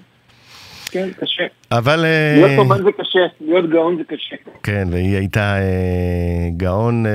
כן, 0.93 1.09
קשה. 1.19 1.43
אבל... 1.71 2.05
אה, 2.05 2.33
להיות 2.35 2.59
אומן 2.59 2.83
זה 2.83 2.91
קשה, 2.91 3.19
להיות 3.41 3.69
גאון 3.69 3.97
זה 3.97 4.03
קשה. 4.03 4.35
כן, 4.63 4.87
והיא 4.91 5.17
הייתה 5.17 5.57
אה, 5.57 6.49
גאון... 6.57 7.05
אה, 7.05 7.11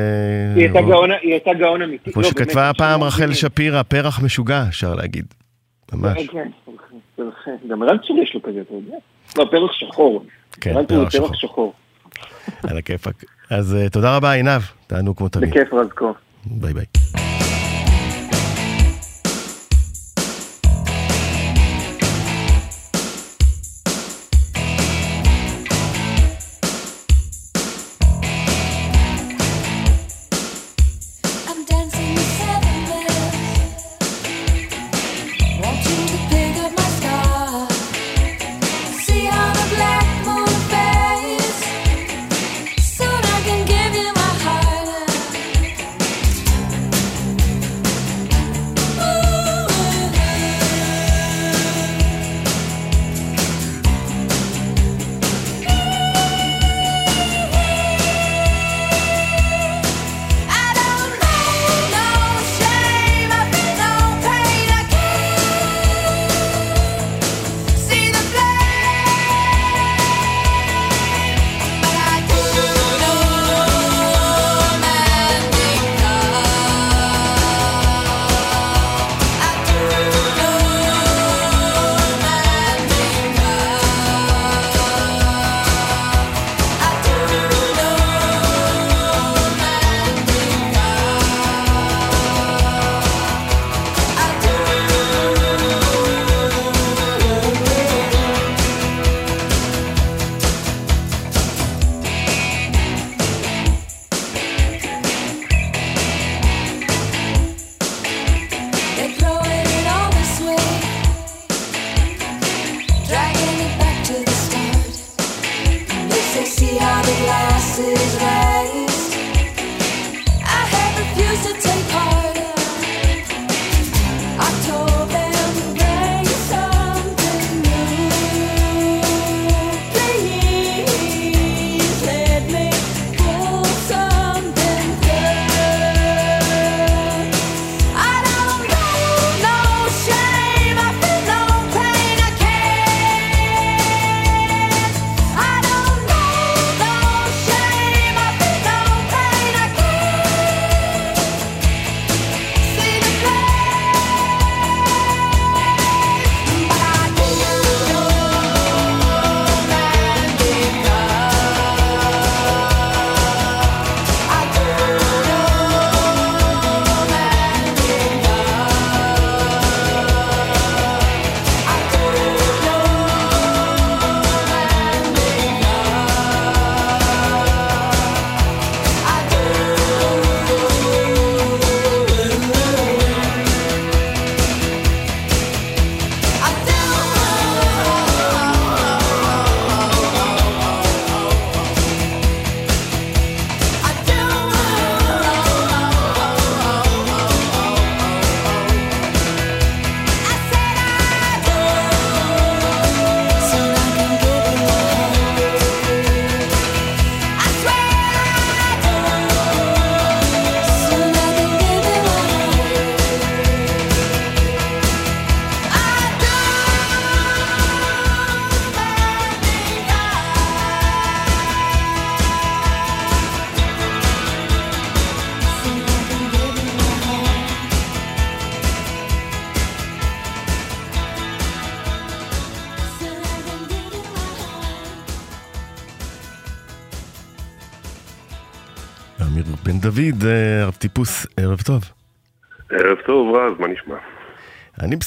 היא 0.55 0.63
הייתה 0.65 0.81
גאון, 0.81 1.11
היא 1.23 1.33
הייתה 1.33 1.51
גאון 1.55 1.83
אמיתי. 1.83 2.13
כמו 2.13 2.23
לא, 2.23 2.29
שכתבה 2.29 2.71
פעם 2.79 3.03
רחל 3.03 3.33
שפירא, 3.33 3.83
פרח 3.83 4.23
משוגע, 4.23 4.65
אפשר 4.69 4.95
להגיד. 4.95 5.25
ממש. 5.93 6.27
כן, 6.27 6.49
כן, 7.45 7.57
גם 7.69 7.83
רנצור 7.83 8.19
יש 8.23 8.35
לו 8.35 8.43
כזה, 8.43 8.61
אתה 8.61 8.75
יודע? 8.75 8.97
לא, 9.39 9.45
פרח 9.51 9.73
שחור. 9.73 10.25
כן, 10.61 10.75
פרח 10.87 11.35
שחור. 11.35 11.73
על 12.63 12.79
הכיפאק. 12.79 13.25
אז 13.51 13.77
תודה 13.93 14.17
רבה, 14.17 14.33
עינב, 14.33 14.63
תענו 14.87 15.17
כמו 15.17 15.29
תמיד. 15.29 15.51
בכיף 15.51 15.73
רזקו. 15.73 16.15
ביי 16.47 16.75
ביי. 16.75 17.28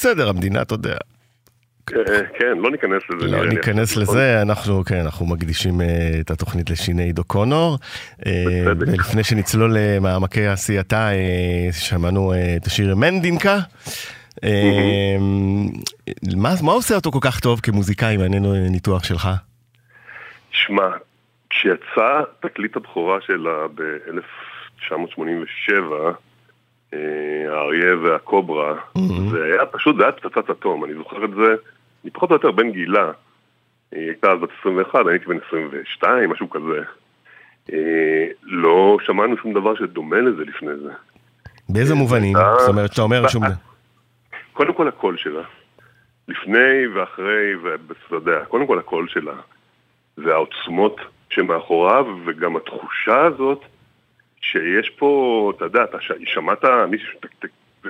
בסדר, 0.02 0.28
המדינה, 0.28 0.62
אתה 0.62 0.74
יודע. 0.74 0.96
כן, 2.38 2.58
לא 2.58 2.70
ניכנס 2.70 3.02
לזה. 3.10 3.26
לא 3.26 3.46
ניכנס 3.46 3.96
לזה, 3.96 4.42
אנחנו, 4.42 4.84
כן, 4.84 5.00
אנחנו 5.00 5.26
מקדישים 5.26 5.80
את 6.20 6.30
התוכנית 6.30 6.70
לשיני 6.70 7.02
עידו 7.02 7.24
קונור. 7.24 7.78
ולפני 8.78 9.24
שנצלול 9.24 9.76
למעמקי 9.78 10.46
עשייתה, 10.46 11.08
שמענו 11.72 12.32
את 12.56 12.66
השיר 12.66 12.94
מנדינקה. 12.96 13.58
מה 16.62 16.72
עושה 16.72 16.94
אותו 16.94 17.10
כל 17.12 17.18
כך 17.20 17.40
טוב 17.40 17.60
כמוזיקאי, 17.60 18.16
מעניין 18.16 18.44
ניתוח 18.70 19.04
שלך? 19.04 19.28
שמע, 20.50 20.88
כשיצא 21.50 22.22
תקליט 22.40 22.76
הבכורה 22.76 23.18
שלה 23.26 23.66
ב-1987, 23.74 25.72
האריה 27.52 27.96
והקוברה, 28.02 28.74
זה 29.30 29.44
היה 29.44 29.66
פשוט, 29.66 29.96
זה 29.96 30.02
היה 30.02 30.12
פצצת 30.12 30.50
אטום, 30.50 30.84
אני 30.84 30.94
זוכר 30.94 31.24
את 31.24 31.30
זה, 31.30 31.54
אני 32.04 32.10
פחות 32.10 32.30
או 32.30 32.34
יותר 32.34 32.50
בן 32.50 32.70
גילה. 32.70 33.10
היא 33.92 34.06
הייתה 34.06 34.32
אז 34.32 34.40
בת 34.40 34.48
21, 34.60 35.00
אני 35.00 35.10
הייתי 35.10 35.26
בן 35.26 35.38
22, 35.48 36.30
משהו 36.30 36.50
כזה. 36.50 36.82
לא 38.42 38.96
שמענו 39.06 39.36
שום 39.36 39.52
דבר 39.52 39.74
שדומה 39.74 40.16
לזה 40.20 40.44
לפני 40.44 40.76
זה. 40.82 40.90
באיזה 41.68 41.94
מובנים? 41.94 42.36
זאת 42.58 42.68
אומרת, 42.68 42.90
שאתה 42.90 43.02
אומר 43.02 43.28
שום... 43.28 43.42
קודם 44.52 44.72
כל 44.74 44.88
הקול 44.88 45.16
שלה. 45.16 45.42
לפני 46.28 46.86
ואחרי, 46.94 47.52
יודע, 48.10 48.44
קודם 48.44 48.66
כל 48.66 48.78
הקול 48.78 49.08
שלה. 49.08 49.32
והעוצמות 50.18 51.00
שמאחוריו, 51.30 52.06
וגם 52.26 52.56
התחושה 52.56 53.24
הזאת 53.24 53.64
שיש 54.42 54.90
פה, 54.90 55.52
אתה 55.56 55.64
יודע, 55.64 55.84
אתה 55.84 55.98
שמעת, 56.24 56.64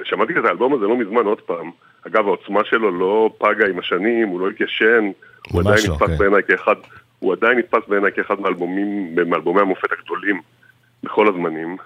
שמעתי 0.05 0.33
את 0.38 0.45
האלבום 0.45 0.75
הזה 0.75 0.85
לא 0.85 0.97
מזמן 0.97 1.25
עוד 1.25 1.41
פעם. 1.41 1.71
אגב, 2.07 2.27
העוצמה 2.27 2.61
שלו 2.65 2.99
לא 2.99 3.31
פגה 3.38 3.67
עם 3.69 3.79
השנים, 3.79 4.29
הוא 4.29 4.41
לא 4.41 4.51
התיישן, 4.51 5.11
הוא 5.51 5.61
עדיין 5.61 5.77
לא, 5.88 5.95
נתפס 5.95 6.09
כן. 6.09 6.19
בעיניי 6.19 6.43
כאחד, 6.49 6.75
הוא 7.19 7.33
עדיין 7.33 7.59
נתפס 7.59 7.88
בעיניי 7.88 8.12
כאחד 8.12 8.41
מאלבומים, 8.41 9.15
מאלבומי 9.27 9.61
המופת 9.61 9.93
הגדולים 9.93 10.41
בכל 11.03 11.29
הזמנים. 11.29 11.77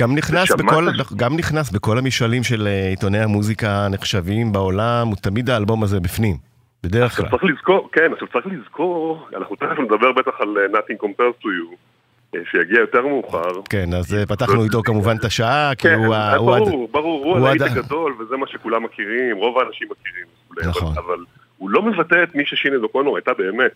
גם 0.00 0.14
נכנס, 0.14 0.52
בכל, 0.52 0.84
ש... 0.96 1.12
גם 1.16 1.36
נכנס 1.36 1.70
בכל 1.70 1.98
המשאלים 1.98 2.42
של 2.42 2.68
עיתוני 2.90 3.18
המוזיקה 3.18 3.68
הנחשבים 3.68 4.52
בעולם, 4.52 5.06
הוא 5.06 5.16
תמיד 5.16 5.50
האלבום 5.50 5.82
הזה 5.82 6.00
בפנים. 6.00 6.36
בדרך 6.84 7.16
כלל. 7.16 7.30
צריך 7.30 7.44
לזכור, 7.44 7.88
כן, 7.92 8.12
עכשיו 8.12 8.28
צריך 8.28 8.46
לזכור, 8.46 9.28
אנחנו 9.36 9.56
תכף 9.56 9.78
נדבר 9.78 10.12
בטח 10.12 10.40
על 10.40 10.56
Nothing 10.72 11.04
Compares 11.04 11.42
to 11.42 11.46
You, 11.46 11.76
שיגיע 12.50 12.80
יותר 12.80 13.06
מאוחר. 13.06 13.62
כן, 13.70 13.94
אז 13.94 14.16
פתחנו 14.28 14.64
איתו 14.64 14.82
כמובן 14.82 15.16
את 15.16 15.24
השעה, 15.24 15.74
כי 15.78 15.88
הוא... 15.88 16.14
כן, 16.14 16.36
ברור, 16.36 16.88
ברור, 16.90 17.24
הוא 17.24 17.36
הלהיט 17.36 17.62
הגדול, 17.62 18.14
וזה 18.18 18.36
מה 18.36 18.46
שכולם 18.46 18.82
מכירים, 18.82 19.36
רוב 19.36 19.58
האנשים 19.58 19.88
מכירים. 19.90 20.26
נכון. 20.70 20.94
אבל 20.98 21.18
הוא 21.58 21.70
לא 21.70 21.82
מבטא 21.82 22.22
את 22.22 22.34
מי 22.34 22.46
ששינה 22.46 22.78
דוקונור 22.78 23.16
הייתה 23.16 23.34
באמת. 23.34 23.72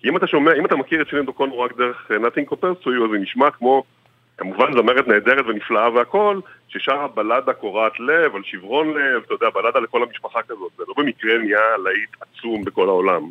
כי 0.00 0.08
אם 0.08 0.16
אתה 0.16 0.26
שומע, 0.26 0.52
אם 0.58 0.66
אתה 0.66 0.76
מכיר 0.76 1.02
את 1.02 1.08
שינה 1.08 1.22
דוקונור 1.22 1.64
רק 1.64 1.76
דרך 1.76 2.10
Nothing 2.10 2.52
Compares 2.52 2.84
to 2.84 2.86
You, 2.86 3.04
אז 3.04 3.10
זה 3.12 3.18
נשמע 3.18 3.50
כמו, 3.50 3.84
כמובן 4.38 4.72
זמרת 4.72 5.08
נהדרת 5.08 5.44
ונפלאה 5.46 5.90
והכל, 5.90 6.40
ששרה 6.68 7.08
בלדה 7.14 7.52
קורעת 7.52 8.00
לב, 8.00 8.34
על 8.34 8.42
שברון 8.44 8.88
לב, 8.88 9.22
אתה 9.26 9.34
יודע, 9.34 9.46
בלדה 9.54 9.80
לכל 9.80 10.02
המשפחה 10.02 10.42
כזאת. 10.42 10.72
זה 10.78 10.84
לא 10.88 10.94
במקרה 10.96 11.38
נהיה 11.38 11.76
להיט 11.84 12.10
עצום 12.20 12.64
בכל 12.64 12.88
העולם. 12.88 13.22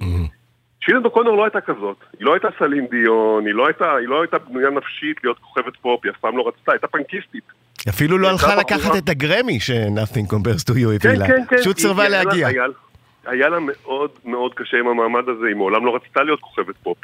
שינה 0.85 0.99
דוקונור 0.99 1.37
לא 1.37 1.43
הייתה 1.43 1.61
כזאת, 1.61 1.97
היא 2.19 2.25
לא 2.25 2.33
הייתה 2.33 2.47
סלים 2.59 2.85
דיון, 2.85 3.45
היא 3.45 3.53
לא 3.55 3.67
הייתה, 3.67 3.95
היא 3.95 4.07
לא 4.07 4.21
הייתה 4.21 4.37
בנויה 4.39 4.69
נפשית 4.69 5.23
להיות 5.23 5.39
כוכבת 5.39 5.77
פופ, 5.77 6.03
היא 6.03 6.11
אף 6.11 6.17
פעם 6.17 6.37
לא 6.37 6.47
רצתה, 6.47 6.71
הייתה 6.71 6.87
פנקיסטית. 6.87 7.43
אפילו 7.89 8.17
לא 8.17 8.29
הלכה 8.29 8.55
לקחת 8.55 8.91
את 8.97 9.09
הגרמי 9.09 9.59
ש-Nothing 9.59 10.33
Compares 10.33 10.63
to 10.69 10.73
You 10.73 10.95
הביאה 10.95 11.13
לה, 11.13 11.25
פשוט 11.57 11.77
סירבה 11.77 12.09
להגיע. 12.09 12.47
היה 13.25 13.49
לה 13.49 13.57
מאוד 13.59 14.11
מאוד 14.25 14.53
קשה 14.53 14.77
עם 14.77 14.87
המעמד 14.87 15.29
הזה, 15.29 15.47
היא 15.47 15.55
מעולם 15.55 15.85
לא 15.85 15.95
רצתה 15.95 16.23
להיות 16.23 16.39
כוכבת 16.39 16.75
פופ. 16.83 16.97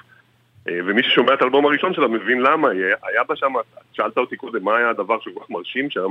ומי 0.65 1.03
ששומע 1.03 1.33
את 1.33 1.41
האלבום 1.41 1.65
הראשון 1.65 1.93
שלה 1.93 2.07
מבין 2.07 2.41
למה, 2.41 2.69
היה 3.03 3.23
בה 3.29 3.35
שם, 3.35 3.53
שאלת 3.93 4.17
אותי 4.17 4.35
קודם 4.35 4.63
מה 4.63 4.77
היה 4.77 4.89
הדבר 4.89 5.19
שכל 5.19 5.39
כך 5.39 5.49
מרשים 5.49 5.89
שם, 5.89 6.07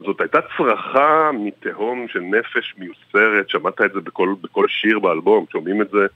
זאת 0.00 0.20
הייתה 0.20 0.38
צרחה 0.56 1.30
מתהום 1.34 2.06
של 2.08 2.20
נפש 2.20 2.74
מיוסרת, 2.78 3.48
שמעת 3.48 3.80
את 3.80 3.92
זה 3.92 4.00
בכל, 4.00 4.34
בכל 4.42 4.68
שיר 4.68 4.98
באלבום, 4.98 5.44
שומעים 5.52 5.82
את 5.82 5.90
זה 5.90 6.06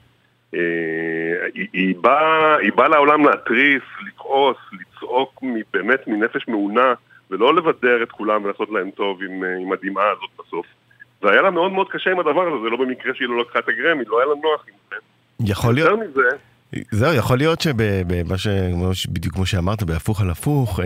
היא, 0.51 1.67
היא, 1.73 1.95
באה, 2.01 2.57
היא 2.57 2.71
באה 2.75 2.87
לעולם 2.87 3.25
להתריס, 3.25 3.83
לכעוס, 4.07 4.57
לצעוק 4.71 5.43
באמת 5.73 6.07
מנפש 6.07 6.47
מעונה, 6.47 6.93
ולא 7.31 7.55
לבדר 7.55 8.03
את 8.03 8.11
כולם 8.11 8.43
ולעשות 8.43 8.69
להם 8.71 8.89
טוב 8.91 9.19
עם, 9.23 9.43
עם 9.61 9.71
הדמעה 9.71 10.11
הזאת 10.11 10.29
בסוף. 10.39 10.65
והיה 11.21 11.41
לה 11.41 11.51
מאוד 11.51 11.71
מאוד 11.71 11.87
קשה 11.89 12.11
עם 12.11 12.19
הדבר 12.19 12.41
הזה, 12.41 12.63
זה 12.63 12.69
לא 12.69 12.77
במקרה 12.77 13.13
שהיא 13.15 13.27
לא 13.27 13.41
לקחה 13.41 13.59
את 13.59 13.69
הגרמי, 13.69 14.03
לא 14.07 14.19
היה 14.19 14.27
לה 14.27 14.33
נוח 14.43 14.65
עם 14.67 14.73
זה. 14.89 14.95
יכול 15.51 15.73
להיות. 15.73 15.89
יותר 15.89 16.03
מזה... 16.03 16.29
זהו, 16.91 17.13
יכול 17.13 17.37
להיות 17.37 17.61
שבמה 17.61 18.37
ש... 18.37 18.47
בדיוק 19.07 19.35
כמו 19.35 19.45
שאמרת, 19.45 19.83
בהפוך 19.83 20.21
על 20.21 20.29
הפוך, 20.29 20.79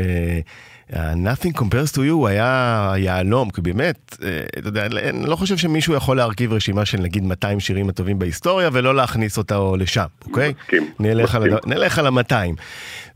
ה-Nothing 0.94 1.60
Compares 1.60 1.96
to 1.96 1.98
You 1.98 2.28
היה 2.28 2.94
יהלום, 2.98 3.50
כי 3.50 3.62
באמת, 3.62 4.18
אתה 4.60 4.68
יודע, 4.68 4.86
אני 4.86 5.30
לא 5.30 5.36
חושב 5.36 5.58
שמישהו 5.58 5.94
יכול 5.94 6.18
להרכיב 6.18 6.54
רשימה 6.54 6.86
של 6.86 6.98
נגיד 6.98 7.24
200 7.24 7.60
שירים 7.60 7.90
הטובים 7.90 8.20
בהיסטוריה 8.20 8.70
ולא 8.74 8.96
להכניס 8.96 9.38
אותה 9.38 9.60
לשם, 9.80 10.06
אוקיי? 10.26 10.54
מסכים. 10.62 10.84
נלך, 11.00 11.36
מסכים. 11.36 11.54
על, 11.54 11.60
נלך 11.66 12.00
על 12.00 12.08
ה-200. 12.08 12.62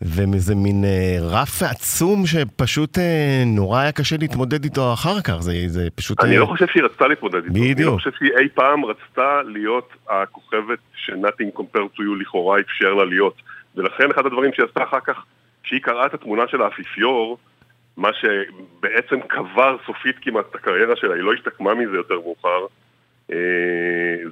וזה 0.02 0.56
מין 0.56 0.84
רף 1.22 1.64
עצום 1.64 2.26
שפשוט 2.26 2.98
נורא 3.46 3.80
היה 3.80 3.92
קשה 3.92 4.16
להתמודד 4.20 4.64
איתו 4.64 4.94
אחר 4.94 5.22
כך, 5.22 5.40
זה, 5.40 5.54
זה 5.68 5.88
פשוט... 5.96 6.24
אני 6.24 6.38
לא 6.38 6.46
חושב 6.46 6.66
שהיא 6.68 6.84
רצתה 6.84 7.08
להתמודד 7.08 7.44
איתו. 7.44 7.54
בדיוק. 7.54 7.78
אני 7.78 7.86
לא 7.86 7.92
חושב 7.92 8.12
שהיא 8.20 8.32
אי 8.40 8.50
פעם 8.54 8.86
רצתה 8.86 9.42
להיות 9.46 9.90
הכוכבת 10.10 10.80
ש-Nothing 10.96 11.60
Compares 11.60 11.98
to 11.98 12.00
You 12.00 12.22
לכאורה 12.22 12.60
אפשר 12.60 12.94
לה 12.94 13.06
להיות. 13.06 13.36
ולכן 13.76 14.12
אחד 14.16 14.26
הדברים 14.26 14.52
שהיא 14.54 14.66
עשתה 14.66 14.84
אחר 14.84 15.00
כך, 15.08 15.24
כשהיא 15.64 15.80
קראה 15.82 16.06
את 16.06 16.14
התמונה 16.14 16.44
של 16.52 16.62
האפיפיור, 16.62 17.38
מה 18.00 18.10
שבעצם 18.14 19.22
קבר 19.28 19.78
סופית 19.86 20.16
כמעט 20.22 20.46
את 20.50 20.56
הקריירה 20.56 20.96
שלה, 20.96 21.16
היא 21.16 21.24
לא 21.24 21.34
השתקמה 21.34 21.74
מזה 21.74 21.96
יותר 21.98 22.20
מאוחר. 22.20 22.66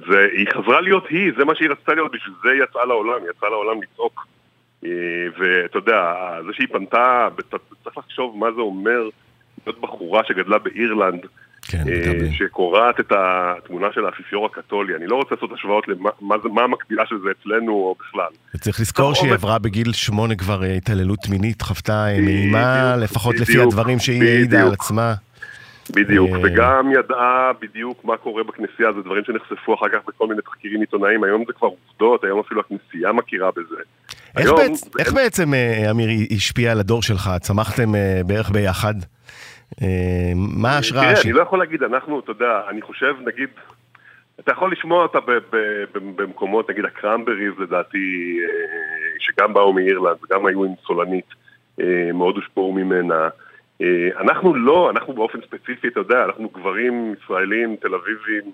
זה, 0.08 0.28
היא 0.32 0.46
חזרה 0.54 0.80
להיות 0.80 1.06
היא, 1.08 1.32
זה 1.38 1.44
מה 1.44 1.54
שהיא 1.54 1.70
רצתה 1.70 1.94
להיות, 1.94 2.12
בשביל 2.12 2.34
זה 2.42 2.50
היא 2.50 2.62
יצאה 2.62 2.84
לעולם, 2.84 3.22
היא 3.22 3.30
יצאה 3.30 3.48
לעולם 3.48 3.82
לצעוק. 3.82 4.26
ואתה 5.38 5.78
יודע, 5.78 6.14
זה 6.46 6.52
שהיא 6.52 6.68
פנתה, 6.68 7.28
צריך 7.84 7.98
לחשוב 7.98 8.38
מה 8.38 8.52
זה 8.52 8.60
אומר 8.60 9.08
להיות 9.66 9.80
בחורה 9.80 10.24
שגדלה 10.24 10.58
באירלנד, 10.58 11.26
כן, 11.70 11.84
שקורעת 12.32 13.00
את 13.00 13.12
התמונה 13.12 13.86
של 13.94 14.06
האפיפיור 14.06 14.46
הקתולי. 14.46 14.96
אני 14.96 15.06
לא 15.06 15.16
רוצה 15.16 15.34
לעשות 15.34 15.50
השוואות 15.52 15.88
למה 15.88 16.10
מה 16.44 16.62
המקבילה 16.62 17.06
של 17.06 17.16
זה 17.18 17.28
אצלנו 17.40 17.72
או 17.72 17.96
בכלל. 18.00 18.28
וצריך 18.54 18.80
לזכור 18.80 19.14
שהיא 19.14 19.32
עברה 19.32 19.58
בגיל 19.58 19.92
שמונה 19.92 20.34
כבר 20.34 20.62
התעללות 20.62 21.28
מינית, 21.28 21.62
חוותה 21.62 22.06
נעימה, 22.20 22.96
לפחות 22.96 23.40
לפי 23.40 23.60
הדברים 23.60 23.98
שהיא 23.98 24.22
העידה 24.22 24.62
על 24.62 24.72
עצמה. 24.72 25.14
בדיוק, 25.90 26.30
וגם 26.42 26.90
ידעה 26.98 27.52
בדיוק 27.60 28.04
מה 28.04 28.16
קורה 28.16 28.42
בכנסייה, 28.44 28.92
זה 28.92 29.02
דברים 29.02 29.24
שנחשפו 29.26 29.74
אחר 29.74 29.88
כך 29.88 29.98
בכל 30.08 30.26
מיני 30.26 30.42
תחקירים 30.42 30.80
עיתונאיים, 30.80 31.24
היום 31.24 31.44
זה 31.46 31.52
כבר 31.52 31.68
עובדות, 31.68 32.24
היום 32.24 32.40
אפילו 32.40 32.60
הכנסייה 32.60 33.12
מכירה 33.12 33.50
בזה. 33.50 33.76
איך, 34.36 34.46
היום, 34.46 34.56
בעצ... 34.56 34.88
איך 34.98 35.12
בעצם, 35.12 35.52
אמיר, 35.90 36.08
השפיע 36.30 36.72
על 36.72 36.80
הדור 36.80 37.02
שלך? 37.02 37.30
צמחתם 37.40 37.92
בערך 38.26 38.50
ביחד? 38.50 38.94
מה 40.36 40.70
ההשראה? 40.70 41.02
תראה, 41.02 41.22
אני 41.24 41.32
לא 41.32 41.42
יכול 41.42 41.58
להגיד, 41.58 41.82
אנחנו, 41.82 42.20
אתה 42.20 42.30
יודע, 42.30 42.60
אני 42.68 42.82
חושב, 42.82 43.14
נגיד, 43.26 43.48
אתה 44.40 44.52
יכול 44.52 44.72
לשמוע 44.72 45.02
אותה 45.02 45.18
במקומות, 45.92 46.70
נגיד 46.70 46.84
הקרמבריז 46.84 47.52
לדעתי, 47.58 48.38
שגם 49.18 49.54
באו 49.54 49.72
מאירלנד, 49.72 50.16
וגם 50.24 50.46
היו 50.46 50.64
עם 50.64 50.72
סולנית, 50.86 51.34
מאוד 52.14 52.36
הושפעו 52.36 52.72
ממנה. 52.72 53.28
אנחנו 54.20 54.54
לא, 54.54 54.90
אנחנו 54.90 55.12
באופן 55.12 55.38
ספציפי, 55.40 55.88
אתה 55.88 56.00
יודע, 56.00 56.24
אנחנו 56.24 56.48
גברים 56.48 57.14
ישראלים, 57.22 57.76
תל 57.76 57.94
אביבים, 57.94 58.52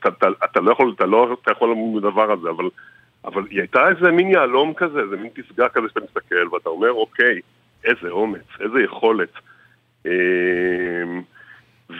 אתה 0.00 0.60
לא 0.60 0.72
יכול, 0.72 0.94
אתה 0.98 1.06
לא 1.06 1.36
יכול 1.50 1.70
למוד 1.70 2.02
בדבר 2.02 2.32
הזה, 2.32 2.50
אבל, 2.50 2.64
אבל 3.24 3.42
היא 3.50 3.60
הייתה 3.60 3.88
איזה 3.88 4.10
מין 4.10 4.30
יהלום 4.30 4.74
כזה, 4.74 5.00
איזה 5.00 5.16
מין 5.16 5.30
פסגה 5.30 5.68
כזה 5.68 5.86
שאתה 5.88 6.00
מסתכל, 6.00 6.54
ואתה 6.54 6.68
אומר, 6.68 6.92
אוקיי, 6.92 7.40
איזה 7.84 8.10
אומץ, 8.10 8.46
איזה 8.60 8.80
יכולת. 8.84 9.32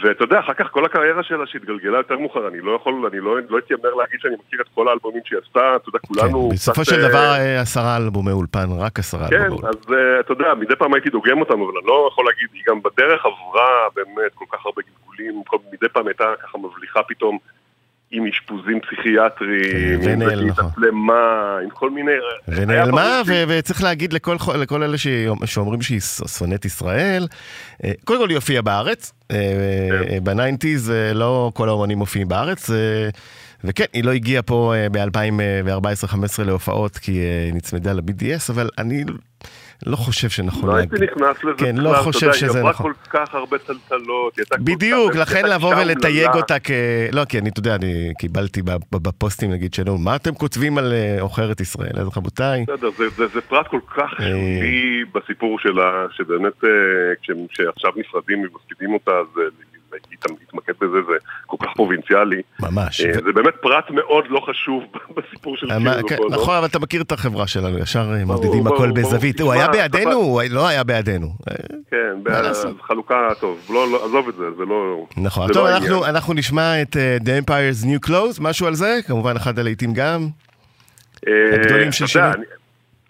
ואתה 0.02 0.24
יודע, 0.24 0.40
אחר 0.40 0.54
כך 0.54 0.66
כל 0.70 0.84
הקריירה 0.84 1.22
שלה 1.22 1.46
שהתגלגלה 1.46 1.96
יותר 1.98 2.18
מאוחר, 2.18 2.48
אני 2.48 2.60
לא 2.60 2.72
יכול, 2.72 3.06
אני 3.12 3.20
לא, 3.20 3.36
לא 3.48 3.58
אתיימר 3.58 3.94
להגיד 3.94 4.20
שאני 4.20 4.34
מכיר 4.46 4.60
את 4.60 4.66
כל 4.74 4.88
האלבומים 4.88 5.20
שהיא 5.24 5.38
עשתה, 5.46 5.76
אתה 5.76 5.88
יודע, 5.88 5.98
כולנו... 5.98 6.48
כן, 6.48 6.54
בסופו 6.54 6.84
של 6.84 7.08
דבר 7.08 7.34
עשרה 7.60 7.96
אלבומי 7.96 8.32
אולפן, 8.32 8.66
רק 8.78 8.98
עשרה 8.98 9.28
כן, 9.28 9.42
אלבומי 9.42 9.62
אולפן. 9.62 9.78
כן, 9.86 9.92
אז 9.92 9.96
אתה 10.20 10.32
יודע, 10.32 10.54
מדי 10.54 10.76
פעם 10.76 10.94
הייתי 10.94 11.10
דוגם 11.10 11.40
אותם, 11.40 11.60
אבל 11.60 11.72
אני 11.78 11.86
לא 11.86 12.08
יכול 12.12 12.24
להגיד, 12.24 12.48
היא 12.52 12.62
גם 12.68 12.82
בדרך 12.82 13.26
עברה 13.26 13.68
באמת 13.94 14.34
כל 14.34 14.44
כך 14.52 14.66
הרבה 14.66 14.82
גלגולים, 14.82 15.42
מדי 15.72 15.88
פעם 15.92 16.06
הייתה 16.06 16.24
ככה 16.42 16.58
מבליחה 16.58 17.02
פתאום. 17.02 17.38
עם 18.12 18.26
אשפוזים 18.26 18.80
פסיכיאטריים, 18.80 20.00
עם 20.00 20.22
נכון. 20.48 20.64
התעצלמה, 20.64 21.56
עם 21.62 21.70
כל 21.70 21.90
מיני... 21.90 22.10
ונעלמה, 22.48 23.22
ו- 23.26 23.44
וצריך 23.48 23.82
להגיד 23.82 24.12
לכל, 24.12 24.36
לכל 24.58 24.82
אלה 24.82 24.98
ש- 24.98 25.06
שאומרים 25.44 25.82
שהיא 25.82 26.00
שונאת 26.38 26.64
ישראל, 26.64 27.26
אה, 27.84 27.92
קודם 28.04 28.20
כל 28.20 28.28
היא 28.28 28.36
הופיעה 28.36 28.62
בארץ, 28.62 29.12
כן. 29.28 29.36
בניינטיז 30.22 30.92
לא 31.14 31.50
כל 31.54 31.68
האומנים 31.68 31.98
מופיעים 31.98 32.28
בארץ, 32.28 32.70
אה, 32.70 33.08
וכן, 33.64 33.84
היא 33.92 34.04
לא 34.04 34.10
הגיעה 34.10 34.42
פה 34.42 34.74
ב-2014-2015 34.92 36.42
להופעות 36.46 36.96
כי 36.96 37.18
אה, 37.20 37.44
היא 37.44 37.54
נצמדה 37.54 37.92
ל-BDS, 37.92 38.52
אבל 38.52 38.68
אני 38.78 39.04
לא 39.86 39.96
חושב 39.96 40.28
שנכון 40.28 40.70
לא 40.70 40.76
הייתי 40.76 40.94
להגיד. 40.96 41.10
נכנס 41.10 41.44
לזה 41.44 41.54
כן, 41.58 41.76
לא 41.76 41.94
חושב 42.02 42.32
שזה 42.32 42.50
היא 42.52 42.60
עברה 42.60 42.70
נכון. 42.70 42.92
כל 42.92 43.18
כך 43.18 43.34
הרבה 43.34 43.58
טלטלות, 43.58 44.38
בדיוק, 44.58 45.14
לכן 45.16 45.44
לבוא 45.50 45.74
ולתייג. 45.74 46.30
אותה 46.34 46.58
כ... 46.58 46.70
לא, 47.12 47.24
כי 47.24 47.38
אני, 47.38 47.48
אתה 47.48 47.60
יודע, 47.60 47.74
אני 47.74 48.12
קיבלתי 48.18 48.62
בפוסטים, 48.92 49.50
נגיד, 49.50 49.74
שלנו, 49.74 49.98
מה 49.98 50.16
אתם 50.16 50.34
כותבים 50.34 50.78
על 50.78 50.92
אה, 50.92 51.16
עוכרת 51.20 51.60
ישראל? 51.60 51.92
אז 51.94 52.08
רבותיי, 52.16 52.64
בסדר, 52.68 52.90
זה, 53.34 53.40
פרט 53.40 53.66
כל 53.68 53.80
כך 53.96 54.10
אה. 54.20 54.26
שולי 54.26 55.04
בסיפור 55.14 55.58
שלה, 55.58 56.06
שבאמת 56.16 56.64
אה, 56.64 56.70
כש- 57.22 57.30
כשעכשיו 57.52 57.92
נפרדים 57.96 58.38
ומפקידים 58.40 58.94
אותה, 58.94 59.10
אז 59.10 59.40
להתמקד 60.40 60.72
בזה 60.80 60.96
זה 61.06 61.12
כל 61.46 61.56
כך 61.60 61.68
פרובינציאלי. 61.76 62.42
ממש. 62.60 63.00
אה, 63.00 63.12
זה 63.12 63.32
באמת 63.34 63.54
פרט 63.60 63.90
מאוד 63.90 64.24
לא 64.28 64.40
חשוב 64.50 64.82
בסיפור 65.16 65.56
של 65.56 65.66
לא? 65.66 65.92
נכון, 66.30 66.56
אבל 66.56 66.66
אתה 66.66 66.78
מכיר 66.78 67.02
את 67.02 67.12
החברה 67.12 67.46
שלנו, 67.46 67.78
ישר 67.78 68.10
מודדים 68.26 68.66
הכל. 68.66 68.90
בזווית. 68.90 69.40
הוא 69.40 69.52
היה 69.52 69.68
בידינו? 69.68 70.12
הוא 70.12 70.42
לא 70.50 70.68
היה 70.68 70.84
בידינו. 70.84 71.26
אה, 71.50 71.54
כן? 71.90 72.30
חלוקה 72.86 73.28
טוב, 73.40 73.58
לא, 73.70 73.92
לא, 73.92 74.04
עזוב 74.06 74.28
את 74.28 74.34
זה, 74.34 74.44
זה 74.58 74.64
לא... 74.64 75.06
נכון. 75.16 75.46
זה 75.46 75.54
טוב, 75.54 75.66
לא 75.88 76.08
אנחנו- 76.08 76.32
נשמע 76.34 76.82
את 76.82 76.96
The 77.24 77.44
Empire's 77.46 77.84
New 77.86 78.08
Clothes, 78.08 78.40
משהו 78.40 78.66
על 78.66 78.74
זה? 78.74 78.98
כמובן, 79.06 79.36
אחד 79.36 79.58
הלהיטים 79.58 79.92
גם. 79.94 80.28
הגדולים 81.26 81.92
של. 81.92 82.20
אני- 82.20 82.44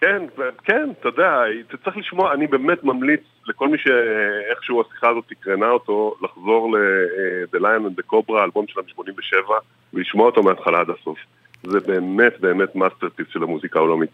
כן, 0.03 0.23
כן, 0.63 0.89
אתה 0.99 1.07
יודע, 1.07 1.41
אתה 1.67 1.77
צריך 1.77 1.97
לשמוע, 1.97 2.33
אני 2.33 2.47
באמת 2.47 2.83
ממליץ 2.83 3.21
לכל 3.47 3.67
מי 3.67 3.77
שאיכשהו 3.77 4.81
השיחה 4.81 5.09
הזאת 5.09 5.23
תקרנה 5.29 5.69
אותו, 5.69 6.15
לחזור 6.21 6.77
ל-The 6.77 7.59
Lion 7.59 7.87
and 7.87 8.01
the 8.01 8.13
Cobra, 8.13 8.39
האלבום 8.39 8.65
שלהם 8.67 8.85
מ-87, 8.97 9.51
ולשמוע 9.93 10.25
אותו 10.25 10.43
מההתחלה 10.43 10.79
עד 10.79 10.87
הסוף. 10.89 11.19
זה 11.63 11.79
באמת 11.79 12.33
באמת 12.39 12.75
masterpiece 12.75 13.27
של 13.29 13.43
המוזיקה 13.43 13.79
העולמית. 13.79 14.11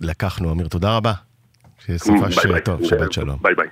לקחנו, 0.00 0.52
אמיר, 0.52 0.68
תודה 0.68 0.96
רבה. 0.96 1.12
שיהיה 1.78 1.98
סופש 1.98 2.38
ביי 2.38 2.52
ביי. 2.52 2.62
טוב, 2.62 2.84
שבת 2.84 3.12
שלום. 3.12 3.36
ביי 3.42 3.54
ביי. 3.54 3.68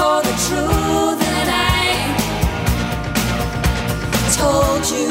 for 0.00 0.22
the 0.28 0.36
truth 0.46 1.18
that 1.24 1.48
I 1.76 1.84
told 4.40 4.82
you 4.96 5.10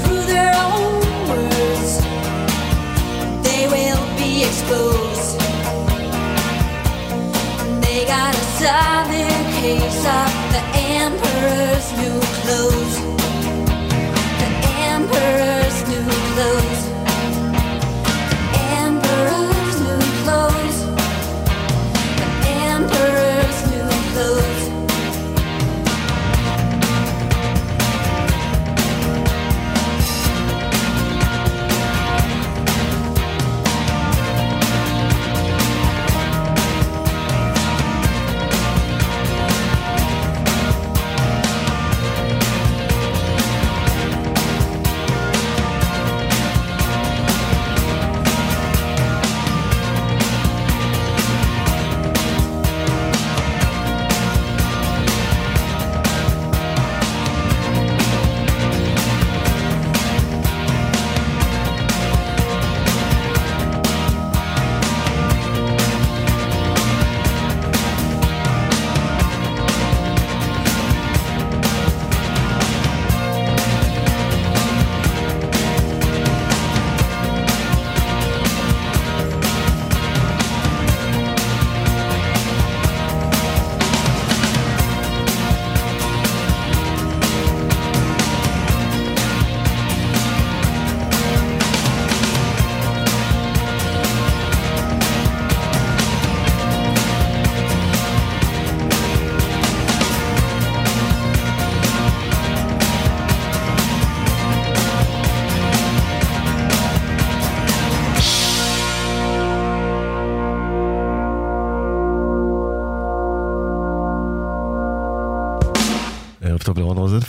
through 0.00 0.24
their 0.34 0.52
own 0.68 0.92
words. 1.30 1.92
They 3.46 3.62
will 3.74 4.04
be 4.22 4.32
exposed. 4.48 5.38
They 7.84 8.00
got 8.14 8.32
a 8.42 8.44
solid 8.62 9.42
case 9.62 10.02
of 10.20 10.30
the 10.54 10.62
emperor's 11.02 11.86
new 12.00 12.18
clothes. 12.38 12.94
The 14.40 14.50
emperor's 14.94 15.78
new 15.92 16.06
clothes. 16.32 16.79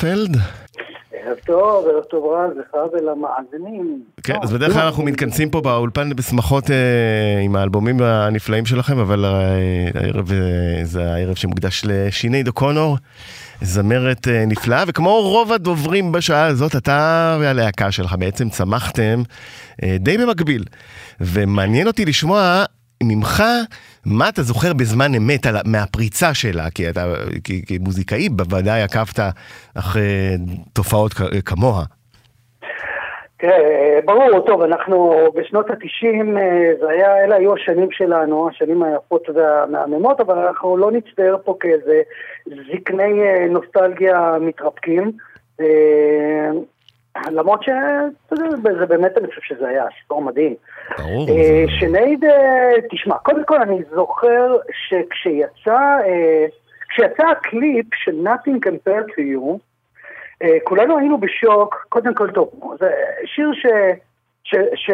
רוזנפלד. 0.03 0.37
ערב 1.13 1.37
טוב, 1.45 1.85
ערב 1.87 2.03
טוב 2.03 2.25
רז, 2.25 2.57
לך 2.57 2.75
ולמאזינים. 2.93 4.03
כן, 4.23 4.33
אז 4.41 4.53
בדרך 4.53 4.73
כלל 4.73 4.81
אנחנו 4.81 5.03
מתכנסים 5.03 5.49
פה 5.49 5.61
באולפן 5.61 6.15
בשמחות 6.15 6.71
אה, 6.71 7.41
עם 7.43 7.55
האלבומים 7.55 8.01
הנפלאים 8.01 8.65
שלכם, 8.65 8.99
אבל 8.99 9.25
אה, 9.25 9.31
הערב 9.95 10.31
אה, 10.31 10.85
זה 10.85 11.13
הערב 11.13 11.35
שמוקדש 11.35 11.81
לשיני 11.85 12.43
דו 12.43 12.53
קונור, 12.53 12.97
זמרת 13.61 14.27
אה, 14.27 14.45
נפלאה, 14.47 14.83
וכמו 14.87 15.21
רוב 15.21 15.51
הדוברים 15.51 16.11
בשעה 16.11 16.45
הזאת, 16.45 16.75
אתה 16.75 17.37
והלהקה 17.41 17.91
שלך 17.91 18.15
בעצם 18.19 18.49
צמחתם 18.49 19.21
אה, 19.83 19.95
די 19.99 20.17
במקביל. 20.17 20.63
ומעניין 21.21 21.87
אותי 21.87 22.05
לשמוע 22.05 22.63
ממך, 23.03 23.43
מה 24.05 24.29
אתה 24.29 24.41
זוכר 24.41 24.73
בזמן 24.73 25.15
אמת 25.17 25.45
על, 25.45 25.55
מהפריצה 25.65 26.33
שלה? 26.33 26.69
כי 26.75 26.89
אתה 26.89 27.13
כי, 27.43 27.61
כמוזיקאי 27.65 28.29
בוודאי 28.29 28.81
עקבת 28.81 29.19
אחרי 29.75 30.37
תופעות 30.73 31.13
כמוה. 31.45 31.83
תראה, 33.37 33.99
ברור, 34.05 34.45
טוב, 34.45 34.61
אנחנו 34.61 35.13
בשנות 35.35 35.69
התשעים, 35.69 36.37
זה 36.79 36.89
היה, 36.89 37.23
אלה 37.23 37.35
היו 37.35 37.55
השנים 37.55 37.91
שלנו, 37.91 38.49
השנים 38.49 38.83
היפות 38.83 39.29
והמהממות, 39.29 40.19
אבל 40.19 40.37
אנחנו 40.37 40.77
לא 40.77 40.91
נצטער 40.91 41.37
פה 41.43 41.55
כאיזה 41.59 42.01
זקני 42.45 43.23
אה, 43.23 43.45
נוסטלגיה 43.49 44.35
מתרפקים. 44.41 45.11
למרות 47.31 47.63
שזה 47.63 48.79
זה 48.79 48.85
באמת, 48.85 49.17
אני 49.17 49.27
חושב 49.27 49.41
שזה 49.41 49.67
היה 49.67 49.85
סיפור 50.01 50.21
מדהים. 50.21 50.55
ברור. 50.97 51.29
אה, 51.29 51.63
שנייד, 51.79 52.25
אה, 52.25 52.71
תשמע, 52.91 53.17
קודם 53.17 53.45
כל 53.45 53.61
אני 53.61 53.81
זוכר 53.95 54.55
שכשיצא 54.71 55.79
אה, 56.05 56.45
כשיצא 56.89 57.27
הקליפ 57.27 57.85
של 57.95 58.11
Nothing 58.23 58.67
Compares 58.67 59.05
to 59.05 59.19
You, 59.19 59.57
כולנו 60.63 60.97
היינו 60.97 61.17
בשוק, 61.17 61.85
קודם 61.89 62.13
כל 62.13 62.31
טוב, 62.31 62.49
זה 62.79 62.91
שיר 63.25 63.51
ש, 63.53 63.65
ש, 64.43 64.55
ש, 64.75 64.91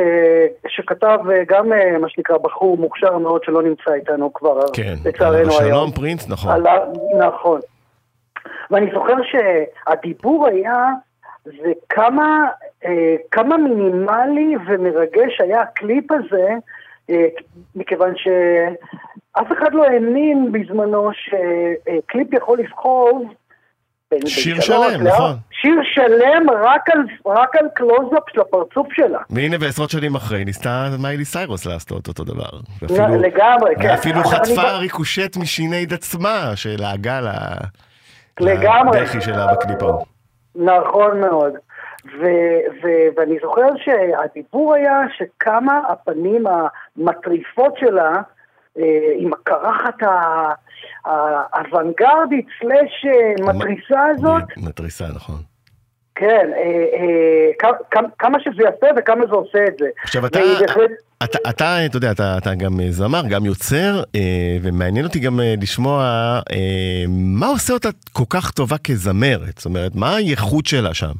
שכתב 0.67 1.19
גם 1.47 1.69
מה 2.01 2.09
שנקרא 2.09 2.37
בחור 2.37 2.77
מוכשר 2.77 3.17
מאוד 3.17 3.43
שלא 3.43 3.63
נמצא 3.63 3.93
איתנו 3.93 4.33
כבר, 4.33 4.59
כן, 4.73 4.93
לצערנו 5.05 5.37
היום. 5.37 5.51
שלום 5.51 5.91
פרינס, 5.91 6.29
נכון. 6.29 6.51
על 6.51 6.63
נכון. 7.19 7.59
ואני 8.71 8.91
זוכר 8.93 9.15
שהדיבור 9.23 10.47
היה, 10.47 10.85
זה 11.61 11.71
כמה, 11.89 12.47
אה, 12.85 13.15
כמה 13.31 13.57
מינימלי 13.57 14.55
ומרגש 14.67 15.41
היה 15.41 15.61
הקליפ 15.61 16.11
הזה, 16.11 16.49
אה, 17.09 17.25
מכיוון 17.75 18.13
שאף 18.17 19.47
אחד 19.51 19.73
לא 19.73 19.85
האמין 19.85 20.51
בזמנו 20.51 21.09
שקליפ 21.13 22.33
יכול 22.33 22.59
בין 24.11 24.27
שיר 24.27 24.61
שלם, 24.61 25.07
נכון. 25.07 25.31
שיר 25.51 25.75
שלם 25.83 26.49
רק 26.49 26.89
על, 26.89 26.99
רק 27.25 27.55
על 27.55 27.65
קלוזאפ 27.73 28.23
של 28.33 28.41
הפרצוף 28.41 28.87
שלה. 28.93 29.19
והנה 29.29 29.55
ועשרות 29.59 29.89
שנים 29.89 30.15
אחרי 30.15 30.45
ניסתה 30.45 30.89
מיילי 30.99 31.25
סיירוס 31.25 31.65
לעשות 31.65 32.07
אותו 32.07 32.23
דבר. 32.23 32.49
ואפילו- 32.81 33.21
לגמרי, 33.21 33.75
כן. 33.81 33.89
ואפילו 33.89 34.15
היא 34.15 34.23
חטפה 34.29 34.71
ריקושט 34.77 35.37
משינייד 35.37 35.93
עצמה, 35.93 36.51
שלעגה 36.55 37.21
ל... 37.21 37.27
לגמרי. 38.39 39.01
לבכי 39.01 39.21
שלה 39.21 39.53
בקליפ 39.53 39.81
ההוא. 39.83 40.05
נכון 40.57 41.19
מאוד. 41.21 41.53
ו- 42.05 42.61
ו- 42.83 43.07
ואני 43.15 43.37
זוכר 43.41 43.69
שהדיבור 43.77 44.73
היה 44.73 45.01
שכמה 45.17 45.81
הפנים 45.89 46.43
המטריפות 46.47 47.73
שלה, 47.77 48.13
אה, 48.77 49.13
עם 49.17 49.33
הקרחת 49.33 49.95
האוונגרדית 51.05 52.45
סלאש 52.59 53.05
אה, 53.05 53.53
מתריסה 53.53 54.05
הזאת, 54.05 54.43
מתריסה, 54.57 55.05
נכון. 55.15 55.35
כן, 56.19 56.49
אה, 56.55 56.61
אה, 56.63 58.07
כמה 58.19 58.37
שזה 58.39 58.63
יפה 58.63 58.87
וכמה 58.97 59.25
זה 59.25 59.31
עושה 59.35 59.59
את 59.67 59.73
זה. 59.79 59.87
עכשיו 60.03 60.25
אתה, 60.25 60.39
אתה, 61.23 61.37
אתה, 61.49 61.85
אתה 61.85 61.97
יודע, 61.97 62.11
אתה, 62.11 62.35
אתה 62.37 62.49
גם 62.55 62.71
זמר, 62.89 63.21
גם 63.29 63.45
יוצר, 63.45 64.03
אה, 64.15 64.21
ומעניין 64.63 65.05
אותי 65.05 65.19
גם 65.19 65.39
לשמוע 65.61 66.03
מה 67.09 67.47
עושה 67.47 67.73
אותה 67.73 67.89
כל 68.13 68.23
כך 68.29 68.51
טובה 68.51 68.75
כזמרת, 68.77 69.57
זאת 69.57 69.65
אומרת, 69.65 69.91
מה 69.95 70.15
הייחוד 70.15 70.65
שלה 70.65 70.93
שם? 70.93 71.11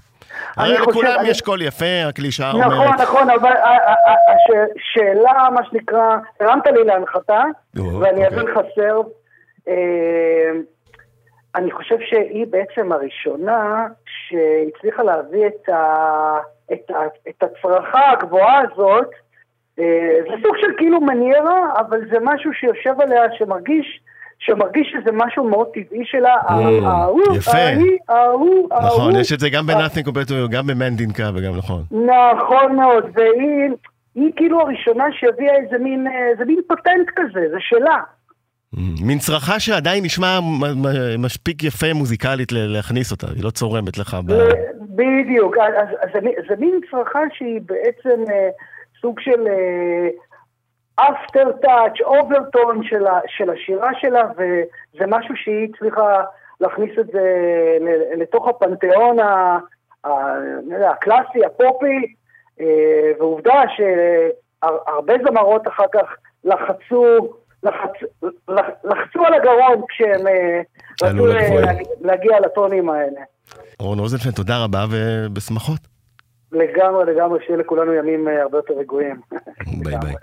הרי 0.58 0.74
לכולם 0.78 1.16
אני- 1.20 1.30
יש 1.30 1.42
קול 1.42 1.62
יפה, 1.62 1.86
הקלישאה 2.08 2.50
נכון, 2.50 2.64
אומרת. 2.74 3.02
נכון, 3.02 3.30
אבל 3.30 3.52
ה- 3.52 3.68
ה- 3.68 4.10
ה- 4.10 4.34
הש- 4.34 4.94
שאלה, 4.94 5.50
מה 5.56 5.62
שנקרא, 5.72 6.16
הרמת 6.40 6.68
לי 6.68 6.84
להנחתה, 6.84 7.44
ואני 7.76 7.92
אוקיי. 7.96 8.28
אבין 8.28 8.40
לך 8.46 8.60
סרב. 8.76 9.06
אה, 9.68 9.74
אני 11.56 11.72
חושב 11.72 11.96
שהיא 12.10 12.46
בעצם 12.50 12.92
הראשונה 12.92 13.86
שהצליחה 14.28 15.04
להביא 15.04 15.48
את, 15.48 15.70
ה, 15.70 16.38
את, 16.74 16.92
ה, 16.92 17.00
את 17.30 17.44
הצרחה 17.44 18.12
הגבוהה 18.12 18.60
הזאת. 18.60 19.10
אה, 19.80 20.20
זה 20.24 20.36
סוג 20.44 20.56
של 20.62 20.68
כאילו 20.78 21.02
מניירה, 21.02 21.74
אבל 21.80 22.00
זה 22.12 22.18
משהו 22.22 22.54
שיושב 22.54 23.02
עליה, 23.02 23.22
שמרגיש, 23.38 24.00
שמרגיש 24.40 24.88
שזה 24.92 25.12
משהו 25.14 25.50
מאוד 25.50 25.68
טבעי 25.74 26.06
שלה. 26.06 26.36
ההוא, 26.48 27.22
יפה. 27.38 27.52
ההיא, 27.52 27.98
ההוא, 28.10 28.70
נכון, 28.84 29.10
ההוא. 29.10 29.22
יש 29.22 29.34
את 29.34 29.40
זה 29.40 29.50
גם 29.50 29.68
ב-Nothing 29.68 30.08
Compared 30.08 30.30
to 30.30 30.32
You, 30.32 30.52
גם 30.52 30.68
במנדינקה 30.68 31.30
וגם 31.36 31.58
נכון. 31.58 31.84
נכון 31.92 32.76
מאוד, 32.76 33.06
והיא 33.14 33.70
היא 34.16 34.32
כאילו 34.36 34.62
הראשונה 34.62 35.06
שהביאה 35.12 35.54
אה, 35.54 35.58
איזה 35.58 36.46
מין 36.46 36.62
פטנט 36.68 37.10
כזה, 37.16 37.40
זה 37.52 37.58
שלה. 37.60 37.98
מין 38.74 39.20
צרחה 39.20 39.60
שעדיין 39.60 40.04
נשמע 40.04 40.40
מ- 40.42 40.82
מ- 40.86 41.26
משפיק 41.26 41.64
יפה 41.64 41.94
מוזיקלית 41.94 42.52
להכניס 42.52 43.12
אותה, 43.12 43.28
היא 43.36 43.44
לא 43.44 43.50
צורמת 43.50 43.98
לך 43.98 44.18
ב... 44.26 44.32
בדיוק, 44.96 45.58
אז, 45.58 45.74
אז, 45.78 45.88
אז 46.04 46.10
זה, 46.50 46.56
מין- 46.60 46.80
צרחה 46.92 47.20
שהיא 47.34 47.62
בעצם 47.66 48.24
אה, 48.32 48.50
סוג 49.02 49.20
של 49.20 49.48
אפטר 50.96 51.52
טאץ', 51.62 52.02
אוברטון 52.02 52.84
של, 52.84 53.50
השירה 53.52 53.90
שלה, 54.00 54.24
וזה 54.38 55.06
משהו 55.08 55.36
שהיא 55.36 55.68
הצליחה 55.76 56.24
להכניס 56.62 57.00
את 57.00 57.08
זה 57.08 57.22
לתוך 58.18 58.48
הפנתיאון 58.48 59.20
ה- 59.20 59.58
ה- 60.06 60.90
הקלאסי, 60.92 61.46
הפופי, 61.46 62.14
אה, 62.62 62.66
ועובדה 63.20 63.64
שהרבה 63.76 65.14
זמרות 65.28 65.68
אחר 65.68 65.86
כך 65.94 66.16
לחצו, 66.44 67.34
לחצ, 67.64 67.92
לח, 68.48 68.66
לחצו 68.84 69.26
על 69.26 69.34
הגרון 69.34 69.82
כשהם 69.90 70.28
אה, 70.28 70.62
רצו. 71.04 71.28
להגיע- 72.02 72.40
לטונים 72.40 72.90
האלה. 72.90 73.22
רון 73.80 74.00
רוזנפלד, 74.00 74.34
תודה 74.34 74.64
רבה 74.64 74.86
ובשמחות. 74.92 75.80
לגמרי, 76.52 77.14
לגמרי, 77.14 77.40
שיהיה 77.46 77.58
לכולנו 77.60 77.94
ימים 77.94 78.28
אה, 78.28 78.42
הרבה 78.42 78.58
יותר 78.58 78.74
רגועים. 78.74 79.22
ביי 79.84 79.96
ביי. 80.02 80.14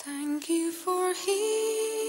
Thank 0.00 0.44
you 0.48 0.84
for 0.84 1.14
hearing 1.24 2.03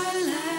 my 0.00 0.12
life. 0.12 0.49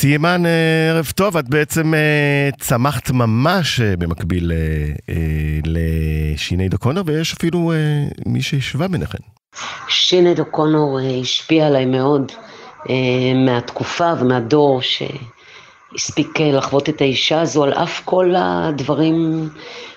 סיימן, 0.00 0.46
אה, 0.46 0.90
ערב 0.90 1.12
טוב, 1.14 1.36
את 1.36 1.48
בעצם 1.48 1.94
אה, 1.94 2.48
צמחת 2.58 3.10
ממש 3.10 3.80
אה, 3.80 3.96
במקביל 3.96 4.52
לשיני 5.64 6.68
דוקונר, 6.68 7.02
ויש 7.06 7.32
אפילו 7.32 7.72
מי 8.26 8.42
שהשווה 8.42 8.88
ביניכן. 8.88 9.18
שינד 9.88 10.38
אוקונור 10.38 11.00
אה, 11.00 11.20
השפיע 11.20 11.66
עליי 11.66 11.84
מאוד 11.84 12.32
מהתקופה 13.46 14.12
ומהדור 14.20 14.80
שהספיק 14.82 16.40
לחוות 16.40 16.88
את 16.88 17.00
האישה 17.00 17.40
הזו, 17.40 17.64
על 17.64 17.72
אף 17.72 18.02
כל 18.04 18.34
הדברים 18.36 19.48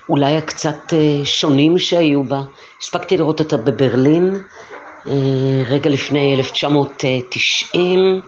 אולי 0.09 0.37
הקצת 0.37 0.93
שונים 1.23 1.79
שהיו 1.79 2.23
בה. 2.23 2.41
הספקתי 2.81 3.17
לראות 3.17 3.39
אותה 3.39 3.57
בברלין 3.57 4.41
רגע 5.69 5.89
לפני 5.89 6.35
1990 6.35 8.21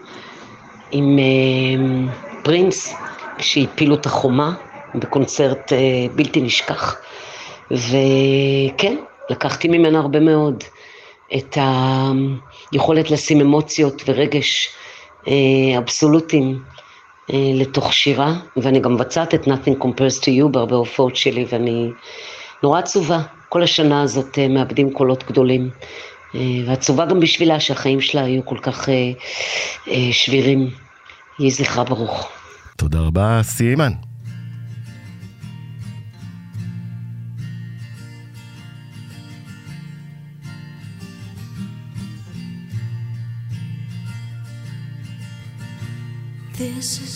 עם 0.97 1.19
אה, 1.19 2.13
פרינס, 2.43 2.93
כשהפילו 3.37 3.95
את 3.95 4.05
החומה 4.05 4.53
בקונצרט 4.95 5.73
אה, 5.73 5.77
בלתי 6.15 6.41
נשכח. 6.41 6.95
וכן, 7.71 8.95
לקחתי 9.29 9.67
ממנה 9.67 9.99
הרבה 9.99 10.19
מאוד. 10.19 10.63
את 11.35 11.57
היכולת 12.71 13.11
לשים 13.11 13.41
אמוציות 13.41 14.01
ורגש 14.05 14.69
אה, 15.27 15.77
אבסולוטיים 15.77 16.59
לתוך 17.29 17.93
שירה, 17.93 18.33
ואני 18.57 18.79
גם 18.79 18.93
מבצעת 18.93 19.33
את 19.33 19.47
Nothing 19.47 19.83
Compares 19.83 20.21
to 20.21 20.27
You 20.27 20.47
בהרבה 20.51 20.75
הופעות 20.75 21.15
שלי, 21.15 21.45
ואני 21.49 21.89
נורא 22.63 22.79
עצובה. 22.79 23.21
כל 23.49 23.63
השנה 23.63 24.01
הזאת 24.01 24.39
מאבדים 24.49 24.93
קולות 24.93 25.23
גדולים, 25.23 25.69
ועצובה 26.65 27.05
גם 27.05 27.19
בשבילה 27.19 27.59
שהחיים 27.59 28.01
שלה 28.01 28.23
היו 28.23 28.45
כל 28.45 28.57
כך 28.57 28.89
שבירים. 30.11 30.84
יהי 31.39 31.51
זכרה 31.51 31.83
ברוך. 31.83 32.29
תודה 32.77 32.99
רבה, 32.99 33.39
סיימן. 33.43 33.91
This 46.57 46.89
is 47.05 47.14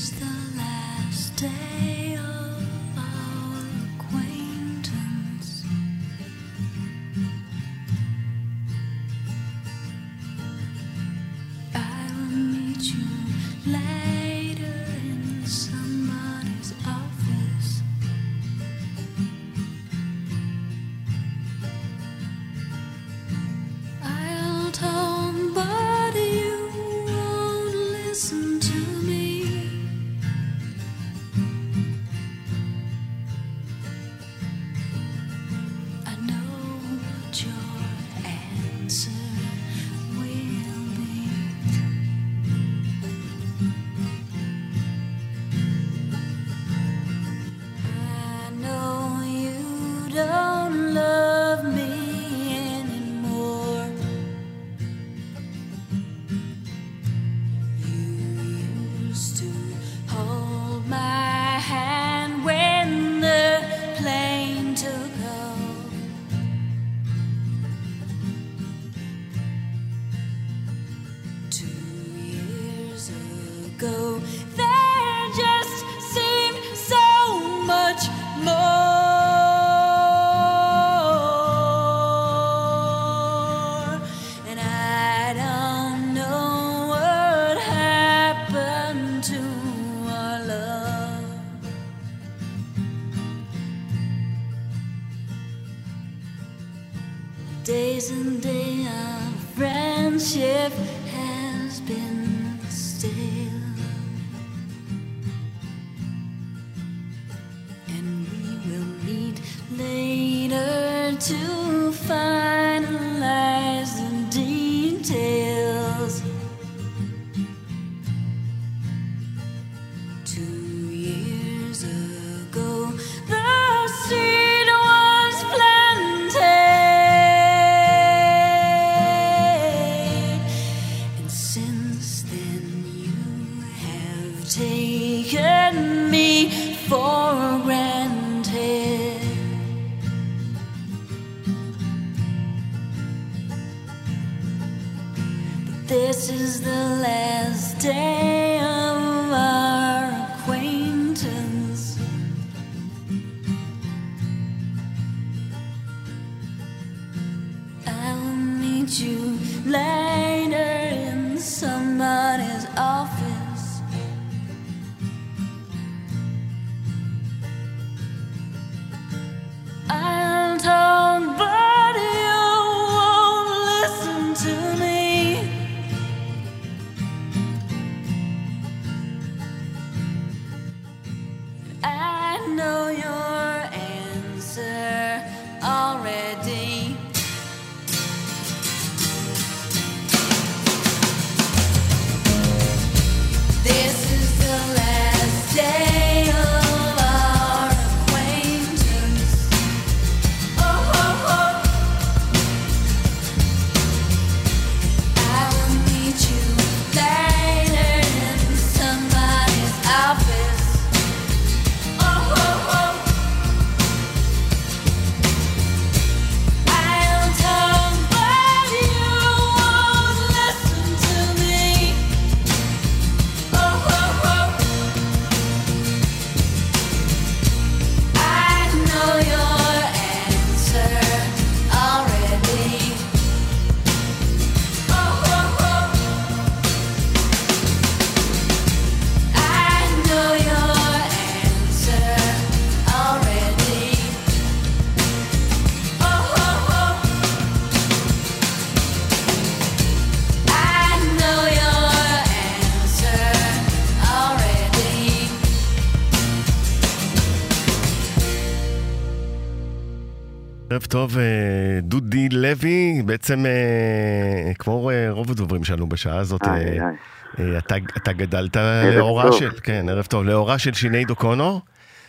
בעצם 263.09 263.45
אה, 263.45 264.53
כמו 264.59 264.89
אה, 264.89 265.07
רוב 265.09 265.31
הדוברים 265.31 265.63
שלנו 265.63 265.87
בשעה 265.87 266.17
הזאת, 266.17 266.41
אה, 266.43 267.57
אתה, 267.57 267.75
אתה 267.97 268.13
גדלת 268.13 268.57
לאורה. 268.95 269.31
של, 269.31 269.49
כן, 269.63 269.85
ערב 269.89 270.05
טוב, 270.05 270.23
לאורה 270.23 270.57
של 270.57 270.73
שינייד 270.73 271.09
אוקונור, 271.09 271.61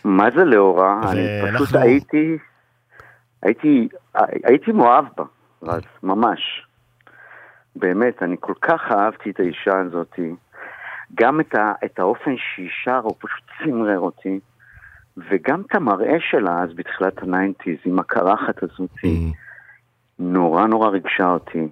מה 0.05 0.31
זה 0.37 0.45
לאורה? 0.45 1.01
אני 1.11 1.59
פשוט 1.59 1.77
הייתי, 1.77 2.37
הייתי, 3.43 3.89
הייתי 4.45 4.73
מאוהב 4.73 5.05
בה, 5.17 5.25
רז, 5.63 5.83
ממש. 6.03 6.41
באמת, 7.77 8.23
אני 8.23 8.37
כל 8.41 8.55
כך 8.61 8.81
אהבתי 8.93 9.31
את 9.31 9.41
האישה 9.41 9.79
הזאתי. 9.79 10.35
גם 11.15 11.41
את, 11.41 11.55
ה, 11.55 11.73
את 11.85 11.99
האופן 11.99 12.35
שהיא 12.37 12.69
שרה, 12.85 12.99
הוא 12.99 13.15
פשוט 13.19 13.45
צמרר 13.65 13.99
אותי. 13.99 14.41
וגם 15.31 15.63
את 15.67 15.75
המראה 15.75 16.17
שלה 16.31 16.63
אז 16.63 16.69
בתחילת 16.75 17.23
ה 17.23 17.28
nineties, 17.28 17.77
עם 17.85 17.99
הקרחת 17.99 18.63
הזאתי. 18.63 19.33
נורא 20.21 20.67
נורא 20.67 20.89
ריגשה 20.89 21.27
אותי. 21.33 21.69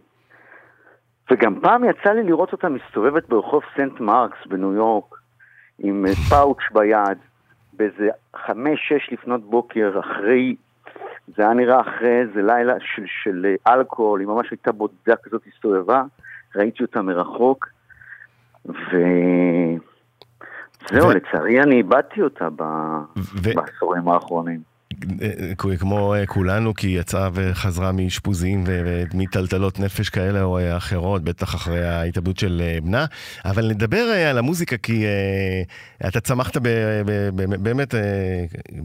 וגם 1.30 1.60
פעם 1.60 1.84
יצא 1.84 2.10
לי 2.10 2.22
לראות 2.22 2.52
אותה 2.52 2.68
מסתובבת 2.68 3.28
ברחוב 3.28 3.62
סנט 3.76 4.00
מרקס 4.00 4.46
בניו 4.46 4.72
יורק, 4.72 5.14
עם 5.78 6.06
אה, 6.06 6.14
פאוץ' 6.30 6.62
ביד, 6.72 7.18
באיזה 7.72 8.08
חמש-שש 8.36 9.12
לפנות 9.12 9.50
בוקר, 9.50 10.00
אחרי, 10.00 10.56
זה 11.36 11.42
היה 11.42 11.54
נראה 11.54 11.80
אחרי 11.80 12.20
איזה 12.20 12.42
לילה 12.42 12.74
של, 12.80 13.04
של 13.22 13.46
אה, 13.46 13.74
אלכוהול, 13.74 14.20
היא 14.20 14.28
ממש 14.28 14.50
הייתה 14.50 14.72
בודדה 14.72 15.16
כזאת, 15.22 15.42
הסתובבה, 15.54 16.02
ראיתי 16.56 16.82
אותה 16.82 17.02
מרחוק, 17.02 17.68
וזהו, 18.64 18.98
ו- 20.92 21.12
לצערי 21.14 21.60
אני 21.62 21.76
איבדתי 21.76 22.22
אותה 22.22 22.48
ב... 22.50 22.62
ו- 23.16 23.54
בעשורים 23.54 24.08
האחרונים. 24.08 24.60
אה, 25.22 25.76
כמו 25.78 26.14
אה, 26.14 26.26
כולנו, 26.26 26.74
כי 26.74 26.86
היא 26.86 27.00
יצאה 27.00 27.28
וחזרה 27.32 27.92
מאשפוזים 27.92 28.64
ומטלטלות 28.66 29.80
נפש 29.80 30.08
כאלה 30.08 30.42
או 30.42 30.58
אה, 30.58 30.76
אחרות, 30.76 31.22
בטח 31.24 31.54
אחרי 31.54 31.86
ההתאבדות 31.86 32.38
של 32.38 32.62
אה, 32.64 32.80
בנה. 32.80 33.06
אבל 33.44 33.68
נדבר 33.68 34.10
אה, 34.12 34.30
על 34.30 34.38
המוזיקה, 34.38 34.76
כי 34.76 35.04
אה, 35.04 35.62
אתה 36.08 36.20
צמחת 36.20 36.56
ב- 36.56 36.68
ב- 37.06 37.30
ב- 37.34 37.62
באמת 37.62 37.94
אה, 37.94 38.00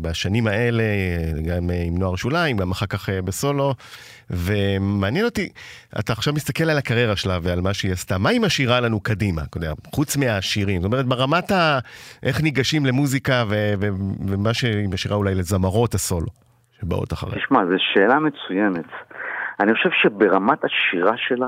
בשנים 0.01 0.47
האלה, 0.47 0.83
אה, 0.83 1.41
גם 1.41 1.69
אה, 1.69 1.83
עם 1.83 1.97
נוער 1.97 2.15
שוליים, 2.15 2.57
גם 2.57 2.71
אחר 2.71 2.85
כך 2.85 3.09
אה, 3.09 3.21
בסולו, 3.21 3.75
ומעניין 4.35 5.25
אותי, 5.25 5.49
אתה 5.99 6.13
עכשיו 6.13 6.33
מסתכל 6.33 6.63
על 6.63 6.77
הקריירה 6.77 7.15
שלה 7.15 7.37
ועל 7.41 7.61
מה 7.61 7.73
שהיא 7.73 7.91
עשתה, 7.91 8.17
מה 8.17 8.29
היא 8.29 8.41
משאירה 8.41 8.79
לנו 8.79 8.99
קדימה, 8.99 9.41
חוץ 9.95 10.17
מהשירים? 10.17 10.81
זאת 10.81 10.91
אומרת, 10.91 11.05
ברמת 11.05 11.51
ה... 11.51 11.79
איך 12.23 12.41
ניגשים 12.41 12.85
למוזיקה 12.85 13.43
ו- 13.49 13.73
ו- 13.79 13.89
ומה 14.27 14.53
שהיא 14.53 14.89
משאירה 14.89 15.17
אולי 15.17 15.35
לזמרות 15.35 15.93
הסולו 15.93 16.27
שבאות 16.81 17.13
אחריה. 17.13 17.35
תשמע, 17.35 17.65
זו 17.65 17.75
שאלה 17.93 18.19
מצוינת. 18.19 18.85
אני 19.59 19.73
חושב 19.73 19.89
שברמת 20.01 20.59
השירה 20.65 21.17
שלה, 21.17 21.47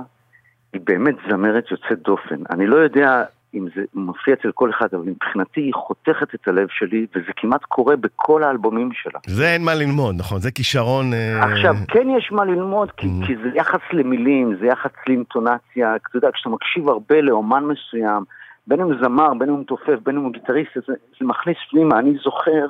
היא 0.74 0.82
באמת 0.84 1.16
זמרת 1.30 1.72
יוצאת 1.72 2.00
דופן. 2.04 2.36
אני 2.50 2.68
לא 2.68 2.76
יודע 2.76 3.24
אם 3.56 3.68
זה 3.76 3.82
מופיע 3.94 4.34
אצל 4.34 4.52
כל 4.52 4.70
אחד, 4.70 4.88
אבל 4.94 5.04
מבחינתי 5.06 5.62
היא 5.62 5.74
חותכת 5.74 6.36
את 6.36 6.48
הלב 6.48 6.68
שלי, 6.70 7.06
וזה 7.16 7.32
כמעט 7.36 7.64
קורה 7.64 7.96
בכל 7.96 8.44
האלבומים 8.44 8.90
שלה. 8.94 9.20
זה 9.28 9.54
אין 9.54 9.64
מה 9.64 9.74
ללמוד, 9.74 10.16
נכון? 10.18 10.40
זה 10.40 10.52
כישרון... 10.52 11.14
אה, 11.14 11.44
עכשיו, 11.44 11.76
כן 11.88 12.08
יש 12.18 12.32
מה 12.32 12.46
ללמוד, 12.46 12.92
כי, 12.92 13.08
Mm. 13.08 13.28
כי 13.28 13.36
זה 13.36 13.50
יחס 13.56 13.80
למילים, 13.94 14.56
זה 14.60 14.66
יחס 14.66 14.92
לאינטונציה, 15.08 15.96
אתה 15.96 16.18
יודע, 16.18 16.30
כשאתה 16.34 16.50
מקשיב 16.50 16.90
הרבה 16.90 17.22
לאומן 17.22 17.64
מסוים, 17.64 18.24
בין 18.68 18.82
אם 18.82 18.98
זמר, 19.04 19.34
בין 19.34 19.50
אם 19.50 19.64
תופף, 19.64 20.00
בין 20.04 20.18
אם 20.18 20.32
גיטריסט, 20.32 20.72
זה, 20.76 20.94
זה 21.20 21.26
מכניס 21.26 21.58
פנימה. 21.72 22.00
אני 22.00 22.14
זוכר, 22.24 22.66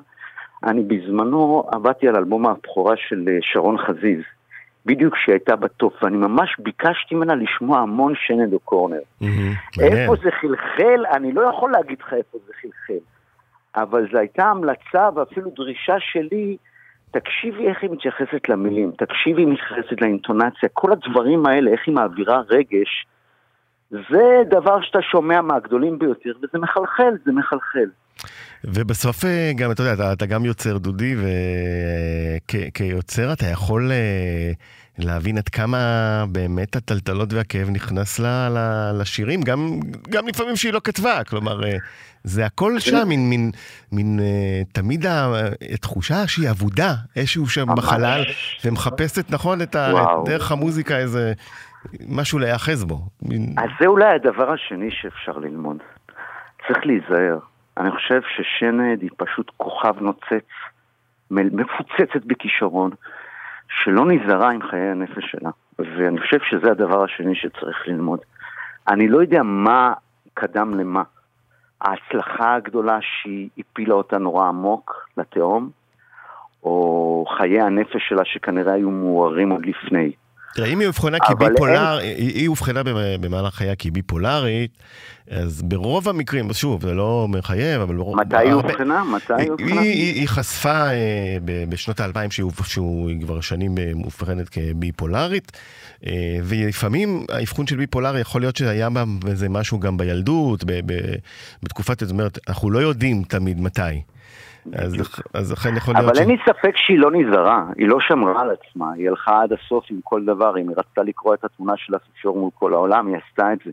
אני 0.64 0.84
בזמנו 0.84 1.64
עבדתי 1.72 2.08
על 2.08 2.16
אלבום 2.16 2.48
הבכורה 2.48 2.96
של 2.98 3.24
אה, 3.28 3.38
שרון 3.42 3.78
חזיז, 3.78 4.22
בדיוק 4.86 5.14
כשהיא 5.14 5.34
הייתה 5.34 5.56
בטופ, 5.56 6.04
ואני 6.04 6.18
ממש 6.18 6.56
ביקשתי 6.60 7.16
ממנה 7.16 7.36
לשמוע 7.36 7.80
המון 7.80 8.14
שנד 8.16 8.54
או 8.54 8.60
קורנר. 8.60 9.00
איפה 9.82 10.16
זה 10.24 10.32
חלחל, 10.32 11.06
אני 11.14 11.32
לא 11.32 11.42
יכול 11.42 11.72
להגיד 11.72 11.98
לך 12.02 12.14
איפה 12.14 12.38
זה 12.48 12.54
חלחל. 12.62 13.04
אבל 13.76 14.08
זו 14.12 14.18
הייתה 14.18 14.46
המלצה 14.46 15.10
ואפילו 15.16 15.50
דרישה 15.56 15.96
שלי, 16.00 16.58
תקשיבי 17.12 17.68
איך 17.68 17.82
היא 17.82 17.90
מתייחסת 17.90 18.50
למילים, 18.50 18.92
תקשיבי 18.98 19.42
איך 19.42 19.48
היא 19.48 19.48
מתייחסת 19.48 20.02
לאינטונציה, 20.02 20.70
כל 20.74 20.92
הדברים 20.92 21.46
האלה, 21.46 21.72
איך 21.72 21.82
היא 21.88 21.96
מעבירה 21.96 22.42
רגש, 22.50 23.06
זה 23.92 24.44
דבר 24.50 24.82
שאתה 24.82 25.00
שומע 25.02 25.42
מהגדולים 25.42 26.00
ביותר, 26.00 26.32
וזה 26.38 26.58
מחלחל, 26.60 27.14
זה 27.26 27.32
מחלחל. 27.32 27.90
ובסוף 28.64 29.26
אה, 29.26 29.52
גם, 29.56 29.72
אתה 29.72 29.82
יודע, 29.82 29.94
אתה, 29.94 30.14
אתה 30.14 30.26
גם 30.26 30.46
יוצר, 30.46 30.78
דודי, 30.78 31.16
וכיוצר 32.46 33.34
אתה 33.34 33.46
יכול 33.46 33.92
אה, 33.92 34.52
להבין 34.98 35.38
עד 35.38 35.50
כמה 35.50 35.78
באמת 36.30 36.76
הטלטלות 36.76 37.34
והכאב 37.34 37.70
נכנס 37.70 38.20
ל, 38.20 38.26
ל, 38.26 38.92
לשירים, 39.02 39.42
גם, 39.42 39.80
גם 40.10 40.28
לפעמים 40.28 40.56
שהיא 40.56 40.74
לא 40.74 40.82
כתבה, 40.84 41.24
כלומר, 41.24 41.64
אה, 41.64 41.78
זה 42.24 42.46
הכל 42.46 42.80
שם, 42.80 43.08
מין, 43.08 43.30
מין, 43.30 43.52
מין 43.92 44.20
אה, 44.20 44.62
תמיד 44.72 45.06
התחושה 45.74 46.28
שהיא 46.28 46.50
אבודה, 46.50 46.94
איזשהו 47.16 47.48
שם. 47.48 47.66
בחלל, 47.76 48.24
ומחפשת, 48.66 49.26
נכון, 49.30 49.62
את 49.62 49.76
ה, 49.76 49.92
דרך 50.26 50.52
המוזיקה, 50.52 50.98
איזה 50.98 51.34
משהו 52.10 52.40
להיאחז 52.40 52.84
בו. 52.84 53.00
מין... 53.22 53.42
אז 53.58 53.70
זה 53.80 53.88
אולי 53.88 54.16
הדבר 54.16 54.52
השני 54.52 54.92
שאפשר 54.92 55.38
ללמוד. 55.38 55.78
צריך 56.68 56.86
להיזהר. 56.86 57.40
אני 57.78 57.92
חושב 57.92 58.22
ששנד 58.36 59.02
היא 59.02 59.10
פשוט 59.18 59.52
כוכב 59.58 60.02
נוצץ, 60.02 60.48
מפוצצת 61.32 62.26
בכישרון, 62.26 62.92
שלא 63.70 64.06
נזהרה 64.06 64.52
עם 64.52 64.62
חיי 64.70 64.90
הנפש 64.90 65.24
שלה. 65.32 65.50
ואני 65.80 66.20
חושב 66.20 66.38
שזה 66.50 66.72
הדבר 66.72 67.04
השני 67.04 67.36
שצריך 67.36 67.88
ללמוד. 67.88 68.20
אני 68.88 69.08
לא 69.08 69.18
יודע 69.22 69.44
מה 69.44 69.94
קדם 70.34 70.80
למה. 70.80 71.04
ההצלחה 71.82 72.56
הגדולה 72.56 72.98
שהיא 73.02 73.50
הפילה 73.58 73.94
אותה 73.94 74.18
נורא 74.18 74.48
עמוק 74.48 75.10
לתהום, 75.18 75.70
או 76.64 77.26
חיי 77.38 77.62
הנפש 77.62 78.10
שלה 78.10 78.26
שכנראה 78.26 78.74
היו 78.74 78.92
מוארים 78.92 79.50
עוד 79.50 79.66
לפני. 79.66 80.12
תראה, 80.56 80.68
אם 80.68 80.80
היא 80.80 80.88
אובחנה 80.88 81.18
כביפולר, 81.20 81.98
היא 81.98 82.34
היא 82.36 82.48
אובחנה 82.48 82.84
במ- 82.84 82.96
במהלך 83.22 83.56
חייה 83.56 83.76
כביפולרית, 83.76 84.72
אז 85.30 85.62
ברוב 85.62 86.10
המקרים, 86.10 86.54
שוב, 86.54 86.82
זה 86.82 86.94
לא 86.94 87.28
מחייב, 87.30 87.82
אבל 87.82 87.96
ברוב... 87.96 88.16
מתי 88.20 88.38
היא 88.38 88.54
אובחנה? 88.54 89.04
מתי 89.04 89.34
היא 89.38 89.50
אובחנה? 89.52 89.82
היא, 89.82 90.14
היא 90.14 90.28
חשפה 90.28 90.88
אה, 90.90 91.38
בשנות 91.70 92.00
האלפיים 92.00 92.32
שהוא, 92.32 92.52
שהוא 92.64 93.10
היא 93.10 93.22
כבר 93.22 93.42
שנים 93.42 93.78
אה, 93.78 93.92
מאובחנת 93.96 94.50
כביפולרית, 94.50 95.52
אה, 96.06 96.12
ולפעמים 96.44 97.26
האבחון 97.30 97.68
של 97.68 97.76
ביפולרי 97.78 98.20
יכול 98.20 98.42
להיות 98.42 98.56
שהיה 98.56 98.90
בה 98.90 99.04
איזה 99.28 99.50
משהו 99.50 99.80
גם 99.80 99.98
בילדות, 99.98 100.64
בתקופת, 101.64 102.00
זאת 102.00 102.12
אומרת, 102.12 102.40
אנחנו 102.48 102.72
לא 102.72 102.80
יודעים 102.80 103.24
תמיד 103.24 103.62
מתי. 103.62 103.82
אז, 104.74 105.22
אז 105.34 105.52
לכן 105.52 105.70
יכול 105.78 105.94
להיות 105.94 106.06
אבל 106.10 106.20
אין 106.20 106.30
לי 106.30 106.38
ספק 106.46 106.78
שהיא 106.78 107.00
לא 107.00 107.12
נזהרה, 107.12 107.66
היא 107.78 107.88
לא 107.88 107.98
שמרה 108.00 108.42
על 108.42 108.50
עצמה, 108.52 108.94
היא 108.94 109.10
הלכה 109.10 109.42
עד 109.42 109.54
הסוף 109.54 109.86
עם 109.90 110.00
כל 110.04 110.26
דבר, 110.26 110.58
אם 110.58 110.70
היא 110.70 110.78
רצתה 110.78 111.04
לקרוא 111.04 111.34
את 111.34 111.44
התמונה 111.44 111.74
של 111.78 111.94
האפיפיור 111.94 112.38
מול 112.38 112.50
כל 112.54 112.74
העולם, 112.74 113.08
היא 113.08 113.18
עשתה 113.28 113.54
את 113.54 113.60
זה. 113.66 113.72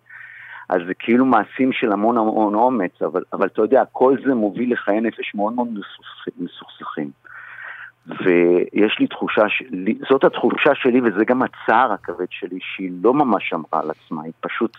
אז 0.68 0.78
זה 0.86 0.94
כאילו 0.94 1.24
מעשים 1.24 1.72
של 1.72 1.92
המון 1.92 2.18
המון 2.18 2.54
אומץ, 2.54 3.02
אבל, 3.02 3.22
אבל 3.32 3.46
אתה 3.46 3.62
יודע, 3.62 3.82
כל 3.92 4.16
זה 4.26 4.34
מוביל 4.34 4.72
לחיי 4.72 5.00
נפש 5.00 5.34
מאוד 5.34 5.52
מאוד 5.52 5.68
מסוכס- 5.68 6.40
מסוכסכים. 6.40 7.10
ויש 8.06 8.96
לי 9.00 9.06
תחושה, 9.06 9.42
שלי, 9.48 9.98
זאת 10.10 10.24
התחושה 10.24 10.74
שלי 10.74 11.00
וזה 11.00 11.24
גם 11.24 11.42
הצער 11.42 11.92
הכבד 11.92 12.26
שלי, 12.30 12.58
שהיא 12.60 12.90
לא 13.02 13.14
ממש 13.14 13.48
שמרה 13.48 13.80
על 13.82 13.90
עצמה, 13.90 14.22
היא 14.22 14.32
פשוט, 14.40 14.76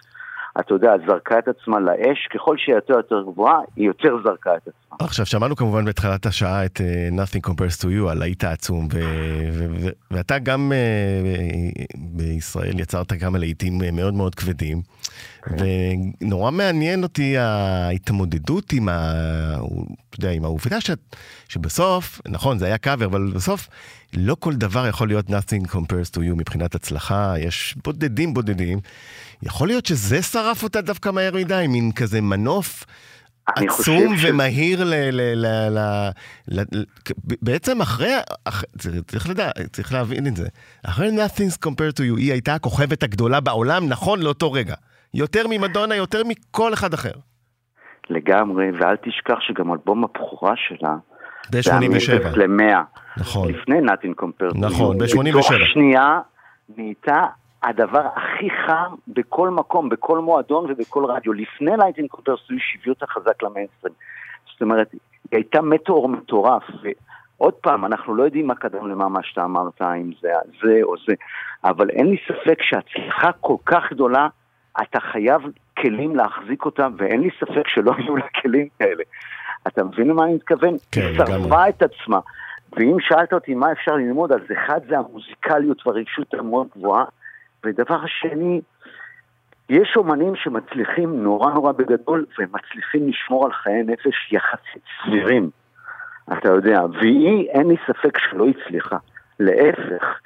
אתה 0.59 0.74
יודע, 0.74 0.93
זרקה 1.07 1.39
את 1.39 1.47
עצמה 1.47 1.80
לאש, 1.80 2.28
ככל 2.34 2.57
שהיא 2.57 2.76
יותר 2.76 2.93
יותר 2.93 3.22
גבוהה, 3.22 3.59
היא 3.76 3.88
יותר 3.88 4.18
זרקה 4.24 4.55
את 4.55 4.61
עצמה. 4.68 4.82
עכשיו, 4.99 5.25
שמענו 5.25 5.55
כמובן 5.55 5.85
בתחילת 5.85 6.25
השעה 6.25 6.65
את 6.65 6.81
uh, 6.81 7.15
Nothing 7.15 7.49
Compares 7.49 7.81
to 7.81 7.85
You, 7.85 8.09
הלהיט 8.09 8.43
העצום, 8.43 8.87
ו- 8.93 9.49
ו- 9.53 9.67
ו- 9.81 9.89
ואתה 10.11 10.39
גם 10.39 10.71
uh, 10.71 11.95
בישראל 11.97 12.79
יצרת 12.79 13.13
כמה 13.13 13.37
להיטים 13.37 13.81
uh, 13.81 13.91
מאוד 13.91 14.13
מאוד 14.13 14.35
כבדים, 14.35 14.81
ונורא 15.47 16.51
מעניין 16.51 17.03
אותי 17.03 17.37
ההתמודדות 17.37 18.73
עם, 18.73 18.89
ה... 18.89 19.13
אתה 20.09 20.19
יודע, 20.19 20.31
עם 20.31 20.45
העובדה 20.45 20.81
ש... 20.81 20.91
שבסוף, 21.49 22.21
נכון, 22.27 22.59
זה 22.59 22.65
היה 22.65 22.77
קאבר, 22.77 23.05
אבל 23.05 23.31
בסוף 23.35 23.67
לא 24.13 24.35
כל 24.39 24.55
דבר 24.55 24.87
יכול 24.87 25.07
להיות 25.07 25.29
Nothing 25.29 25.67
Compares 25.67 26.15
to 26.15 26.17
You 26.17 26.35
מבחינת 26.37 26.75
הצלחה, 26.75 27.33
יש 27.39 27.75
בודדים 27.83 28.33
בודדים. 28.33 28.79
יכול 29.43 29.67
להיות 29.67 29.85
שזה 29.85 30.21
שרף 30.21 30.63
אותה 30.63 30.81
דווקא 30.81 31.09
מהר 31.09 31.35
מדי, 31.35 31.65
מין 31.69 31.91
כזה 31.91 32.21
מנוף. 32.21 32.85
עצום 33.47 34.13
ומהיר 34.23 34.83
ל... 34.83 34.93
ל, 34.93 35.11
ל, 35.11 35.45
ל, 35.69 35.79
ל, 36.47 36.61
ל 36.71 36.83
בעצם 37.41 37.81
אחרי, 37.81 38.13
אח, 38.45 38.63
צריך 39.07 39.29
לדעת, 39.29 39.57
צריך 39.71 39.93
להבין 39.93 40.27
את 40.27 40.35
זה. 40.35 40.47
אחרי 40.85 41.07
Nothing's 41.07 41.57
compared 41.65 41.95
to 41.97 42.01
you, 42.01 42.17
היא 42.17 42.31
הייתה 42.31 42.55
הכוכבת 42.55 43.03
הגדולה 43.03 43.39
בעולם, 43.39 43.87
נכון 43.89 44.21
לאותו 44.21 44.51
רגע. 44.51 44.75
יותר 45.13 45.45
ממדונה, 45.49 45.95
יותר 45.95 46.21
מכל 46.27 46.73
אחד 46.73 46.93
אחר. 46.93 47.11
לגמרי, 48.09 48.65
ואל 48.79 48.95
תשכח 48.95 49.39
שגם 49.39 49.71
אלבום 49.71 50.03
הבכורה 50.03 50.53
שלה, 50.55 50.95
ב-87. 51.51 52.37
ל-100, 52.37 52.77
נכון. 53.17 53.49
לפני 53.49 53.81
נאטין 53.81 54.13
קומפרט. 54.13 54.55
נכון, 54.55 54.97
ב-87. 54.97 55.29
בתוך 55.29 55.51
שנייה 55.73 56.19
נהייתה 56.77 57.23
הדבר 57.64 58.07
הכי 58.16 58.49
חם 58.49 58.95
בכל 59.07 59.49
מקום, 59.49 59.89
בכל 59.89 60.20
מועדון 60.20 60.72
ובכל 60.72 61.05
רדיו. 61.05 61.34
לפני 61.34 61.72
נאטין 61.78 62.07
קומפרט 62.07 62.39
היא 62.49 62.59
שהביא 62.61 62.93
אותה 62.93 63.07
חזק 63.07 63.43
למיינסטרים. 63.43 63.93
זאת 64.51 64.61
אומרת, 64.61 64.91
היא 64.91 64.99
הייתה 65.32 65.61
מטאור 65.61 66.09
מטורף. 66.09 66.64
ועוד 66.82 67.53
פעם, 67.53 67.86
אנחנו 67.86 68.16
לא 68.16 68.24
יודעים 68.24 68.47
מה 68.47 68.55
קדם 68.55 68.88
למה 68.88 69.09
מה 69.09 69.24
שאתה 69.24 69.43
אמרת, 69.43 69.82
אם 69.82 70.11
זה 70.22 70.30
זה 70.64 70.80
או 70.84 70.95
זה, 71.07 71.14
אבל 71.64 71.89
אין 71.89 72.09
לי 72.09 72.18
ספק 72.28 72.61
שהצלחה 72.61 73.32
כל 73.32 73.55
כך 73.66 73.84
גדולה, 73.91 74.28
אתה 74.82 74.99
חייב 74.99 75.41
כלים 75.78 76.16
להחזיק 76.16 76.66
אותה, 76.66 76.88
ואין 76.97 77.22
לי 77.22 77.30
ספק 77.39 77.68
שלא 77.68 77.93
יהיו 77.97 78.18
לה 78.18 78.28
כלים 78.41 78.68
כאלה. 78.80 79.03
אתה 79.68 79.84
מבין 79.84 80.07
למה 80.07 80.24
אני 80.24 80.34
מתכוון? 80.34 80.76
כן, 80.91 81.01
היא. 81.01 81.18
שרפה 81.18 81.70
את 81.70 81.84
עצמה. 81.84 82.20
ואם 82.78 82.97
שאלת 82.99 83.34
אותי 83.34 83.55
מה 83.55 83.72
אפשר 83.72 83.91
ללמוד, 83.91 84.32
אז 84.32 84.41
אחד 84.53 84.80
זה 84.89 84.97
המוזיקליות 84.97 85.88
והרגשות 85.88 86.34
המאוד 86.34 86.68
גבוהה, 86.78 87.05
ודבר 87.64 88.03
השני, 88.03 88.61
יש 89.70 89.93
אומנים 89.95 90.36
שמצליחים 90.36 91.24
נורא 91.24 91.53
נורא 91.53 91.72
בגדול, 91.72 92.26
והם 92.38 92.49
מצליחים 92.53 93.07
לשמור 93.07 93.45
על 93.45 93.53
חיי 93.53 93.84
נפש 93.84 94.32
יחסית 94.32 94.84
סבירים. 95.03 95.49
אתה 96.34 96.49
יודע, 96.49 96.82
והיא, 96.99 97.49
אין 97.49 97.68
לי 97.68 97.76
ספק 97.88 98.18
שלא 98.18 98.45
הצליחה. 98.47 98.97
להפך, 99.39 100.20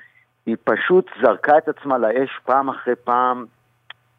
היא 0.46 0.56
פשוט 0.64 1.10
זרקה 1.22 1.58
את 1.58 1.68
עצמה 1.70 1.98
לאש 1.98 2.40
פעם 2.46 2.70
אחרי 2.70 2.96
פעם, 3.04 3.46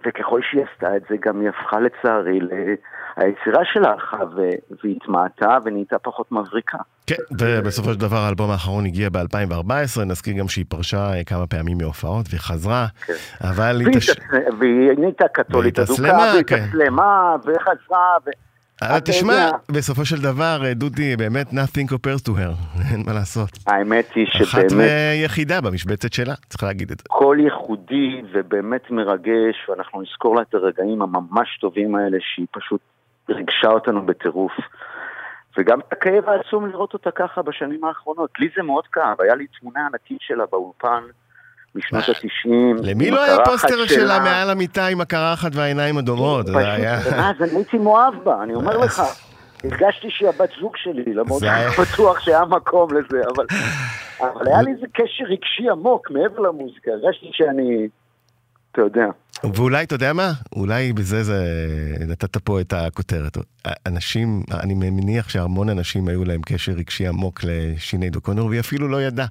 וככל 0.06 0.40
שהיא 0.50 0.62
עשתה 0.72 0.96
את 0.96 1.02
זה, 1.10 1.16
גם 1.26 1.40
היא 1.40 1.48
הפכה 1.48 1.80
לצערי, 1.80 2.40
היצירה 3.16 3.64
שלה 3.64 3.90
הלכה 3.90 4.18
והתמעטה 4.84 5.58
ונהייתה 5.64 5.98
פחות 5.98 6.32
מבריקה. 6.32 6.78
כן, 7.06 7.14
ובסופו 7.40 7.92
של 7.92 8.00
דבר 8.00 8.16
האלבום 8.16 8.50
האחרון 8.50 8.86
הגיע 8.86 9.08
ב-2014, 9.10 10.04
נזכיר 10.06 10.34
גם 10.38 10.48
שהיא 10.48 10.64
פרשה 10.68 11.12
אה, 11.14 11.24
כמה 11.24 11.46
פעמים 11.46 11.78
מהופעות 11.78 12.26
והיא 12.28 12.40
כן. 13.06 13.12
אבל 13.40 13.80
היא 13.80 13.98
והיא 14.58 14.98
נהייתה 14.98 15.28
קתולית 15.28 15.78
אדוקה, 15.78 16.02
והיא 16.32 16.44
כן. 16.46 16.56
התעצלמה, 16.56 17.36
וחזרה, 17.44 18.16
ו... 18.26 18.30
אבל 18.82 18.96
אתה 18.96 19.10
תשמע. 19.10 19.50
בסופו 19.72 20.04
של 20.04 20.22
דבר, 20.22 20.60
אה, 20.64 20.74
דודי, 20.74 21.16
באמת 21.16 21.46
nothing 21.48 21.92
compares 21.92 22.28
to 22.28 22.30
her, 22.30 22.54
אין 22.92 23.02
מה 23.06 23.12
לעשות. 23.12 23.50
האמת 23.66 24.12
היא 24.14 24.26
אחת 24.26 24.70
שבאמת 24.70 24.72
ויחידה 24.72 25.60
במשבצת 25.60 26.12
שלה, 26.12 26.34
צריך 26.48 26.62
להגיד 26.62 26.90
את 26.90 26.98
זה. 26.98 27.04
קול 27.08 27.40
ייחודי 27.40 28.22
ובאמת 28.32 28.90
מרגש, 28.90 29.68
ואנחנו 29.68 30.02
נזכור 30.02 30.36
לה 30.36 30.42
את 30.42 30.54
הרגעים 30.54 31.02
הממש 31.02 31.58
טובים 31.60 31.94
האלה, 31.94 32.18
שהיא 32.20 32.46
פשוט 32.50 32.80
ריגשה 33.28 33.68
אותנו 33.68 34.06
בטירוף. 34.06 34.52
וגם 35.58 35.80
את 35.80 35.92
הכאב 35.92 36.28
העצום 36.28 36.66
לראות 36.66 36.94
אותה 36.94 37.10
ככה 37.10 37.42
בשנים 37.42 37.84
האחרונות. 37.84 38.30
לי 38.38 38.48
זה 38.56 38.62
מאוד 38.62 38.86
כאב, 38.86 39.20
היה 39.20 39.34
לי 39.34 39.46
תמונה 39.60 39.86
ענקית 39.86 40.18
שלה 40.20 40.44
באולפן 40.50 41.02
משנות 41.74 42.02
מה? 42.08 42.14
ה-90. 42.14 42.82
למי 42.82 43.10
לא 43.10 43.24
היה 43.24 43.36
פוסטר 43.44 43.86
שלה 43.86 44.18
מעל 44.18 44.50
המיטה 44.50 44.86
עם 44.86 45.00
הקרחת 45.00 45.50
והעיניים 45.54 45.98
הדומות? 45.98 46.46
זה 46.46 46.58
היה... 46.72 46.94
אז 46.98 47.42
אני 47.42 47.50
הייתי 47.56 47.78
מאוהב 47.78 48.14
בה, 48.24 48.42
אני 48.42 48.54
אומר 48.54 48.76
לך. 48.84 49.02
הרגשתי 49.64 50.10
שהיא 50.10 50.28
הבת 50.28 50.50
זוג 50.60 50.72
שלי, 50.76 51.14
למרות 51.14 51.40
שאני 51.40 51.50
היה- 51.50 51.70
בטוח 51.80 52.20
שהיה 52.20 52.44
מקום 52.44 52.88
לזה, 52.94 53.20
אבל, 53.36 53.44
אבל 54.20 54.46
היה 54.48 54.62
לי 54.62 54.70
איזה 54.70 54.86
קשר 54.94 55.24
רגשי 55.24 55.68
עמוק 55.70 56.10
מעבר 56.10 56.38
למוזיקה, 56.40 56.90
הרגשתי 56.90 57.26
שאני, 57.32 57.88
אתה 58.72 58.80
יודע, 58.80 59.06
ואולי, 59.44 59.84
אתה 59.84 59.94
יודע 59.94 60.12
מה? 60.12 60.32
אולי 60.56 60.92
בזה 60.92 61.22
זה... 61.22 61.44
נתת 62.08 62.36
פה 62.36 62.60
את 62.60 62.72
הכותרת. 62.72 63.38
אנשים, 63.86 64.42
אני 64.50 64.74
מניח 64.74 65.28
שהמון 65.28 65.68
אנשים 65.68 66.08
היו 66.08 66.24
להם 66.24 66.40
קשר 66.46 66.72
רגשי 66.72 67.06
עמוק 67.06 67.40
לשיני 67.44 68.10
דוקונור, 68.10 68.48
והיא 68.48 68.60
אפילו 68.60 68.88
לא 68.88 69.02
ידעה. 69.02 69.26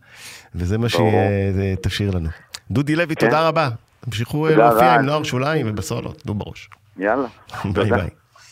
וזה 0.56 0.78
מה. 0.78 0.90
שהיא 0.90 1.76
תשאיר 1.82 2.12
לנו. 2.12 2.30
דודי 2.72 2.96
לוי, 2.96 3.16
כן. 3.16 3.26
תודה 3.26 3.48
רבה. 3.48 3.70
תמשיכו 4.00 4.50
תודה 4.50 4.70
להופיע. 4.70 4.94
עם 4.94 5.06
נוער 5.06 5.24
שוליים 5.24 5.66
ובסולות. 5.70 6.18
תנו 6.18 6.34
בראש. 6.34 6.70
יאללה. 6.98 7.28
ביי. 7.74 7.90
ביי. 7.90 8.10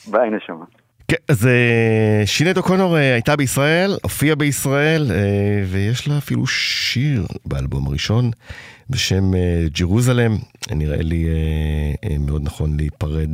ביי 0.08 0.30
נשמה. 0.30 0.66
כן, 1.08 1.16
אז 1.28 1.48
אה, 1.48 2.22
שינייד 2.26 2.58
אוקונור 2.58 2.98
אה, 2.98 3.14
הייתה 3.14 3.36
בישראל, 3.36 3.92
הופיעה 4.04 4.36
בישראל, 4.36 5.12
אה, 5.12 5.64
ויש 5.68 6.08
לה 6.08 6.18
אפילו 6.18 6.48
שיר 6.48 7.26
באלבום 7.46 7.88
הראשון 7.88 8.32
בשם 8.90 9.34
אה, 9.34 9.66
Jerusalem. 9.80 10.38
נראה 10.72 11.02
לי 11.02 11.26
אה, 11.28 12.10
אה, 12.10 12.18
מאוד 12.18 12.42
נכון 12.44 12.78
להיפרד 12.78 13.30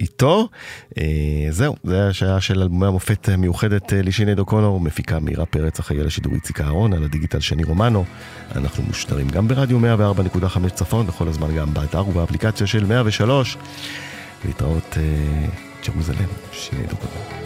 איתו. 0.00 0.48
זהו, 1.50 1.76
זה 1.84 2.08
השעה 2.08 2.40
של 2.40 2.62
אלבומי 2.62 2.86
המופת 2.86 3.28
המיוחדת 3.28 3.92
לשינייד 3.92 4.38
אוקונור, 4.38 4.80
מפיקה 4.80 5.20
מאירה 5.20 5.46
פרץ, 5.46 5.78
אחראי 5.78 6.00
על 6.00 6.06
השידור 6.06 6.34
איציק 6.34 6.60
אהרון, 6.60 6.92
על 6.92 7.04
הדיגיטל 7.04 7.40
שני 7.40 7.64
רומנו. 7.64 8.04
אנחנו 8.56 8.82
מושדרים 8.82 9.28
גם 9.28 9.48
ברדיו 9.48 9.78
104.5 9.80 10.68
צפון, 10.74 11.08
וכל 11.08 11.28
הזמן 11.28 11.56
גם 11.56 11.74
באתר 11.74 12.08
ובאפליקציה 12.08 12.66
של 12.66 12.84
103. 12.84 13.56
להתראות 14.44 14.96
ג'רוזלם, 15.86 16.28
שינייד 16.52 16.92
אוקונור. 16.92 17.43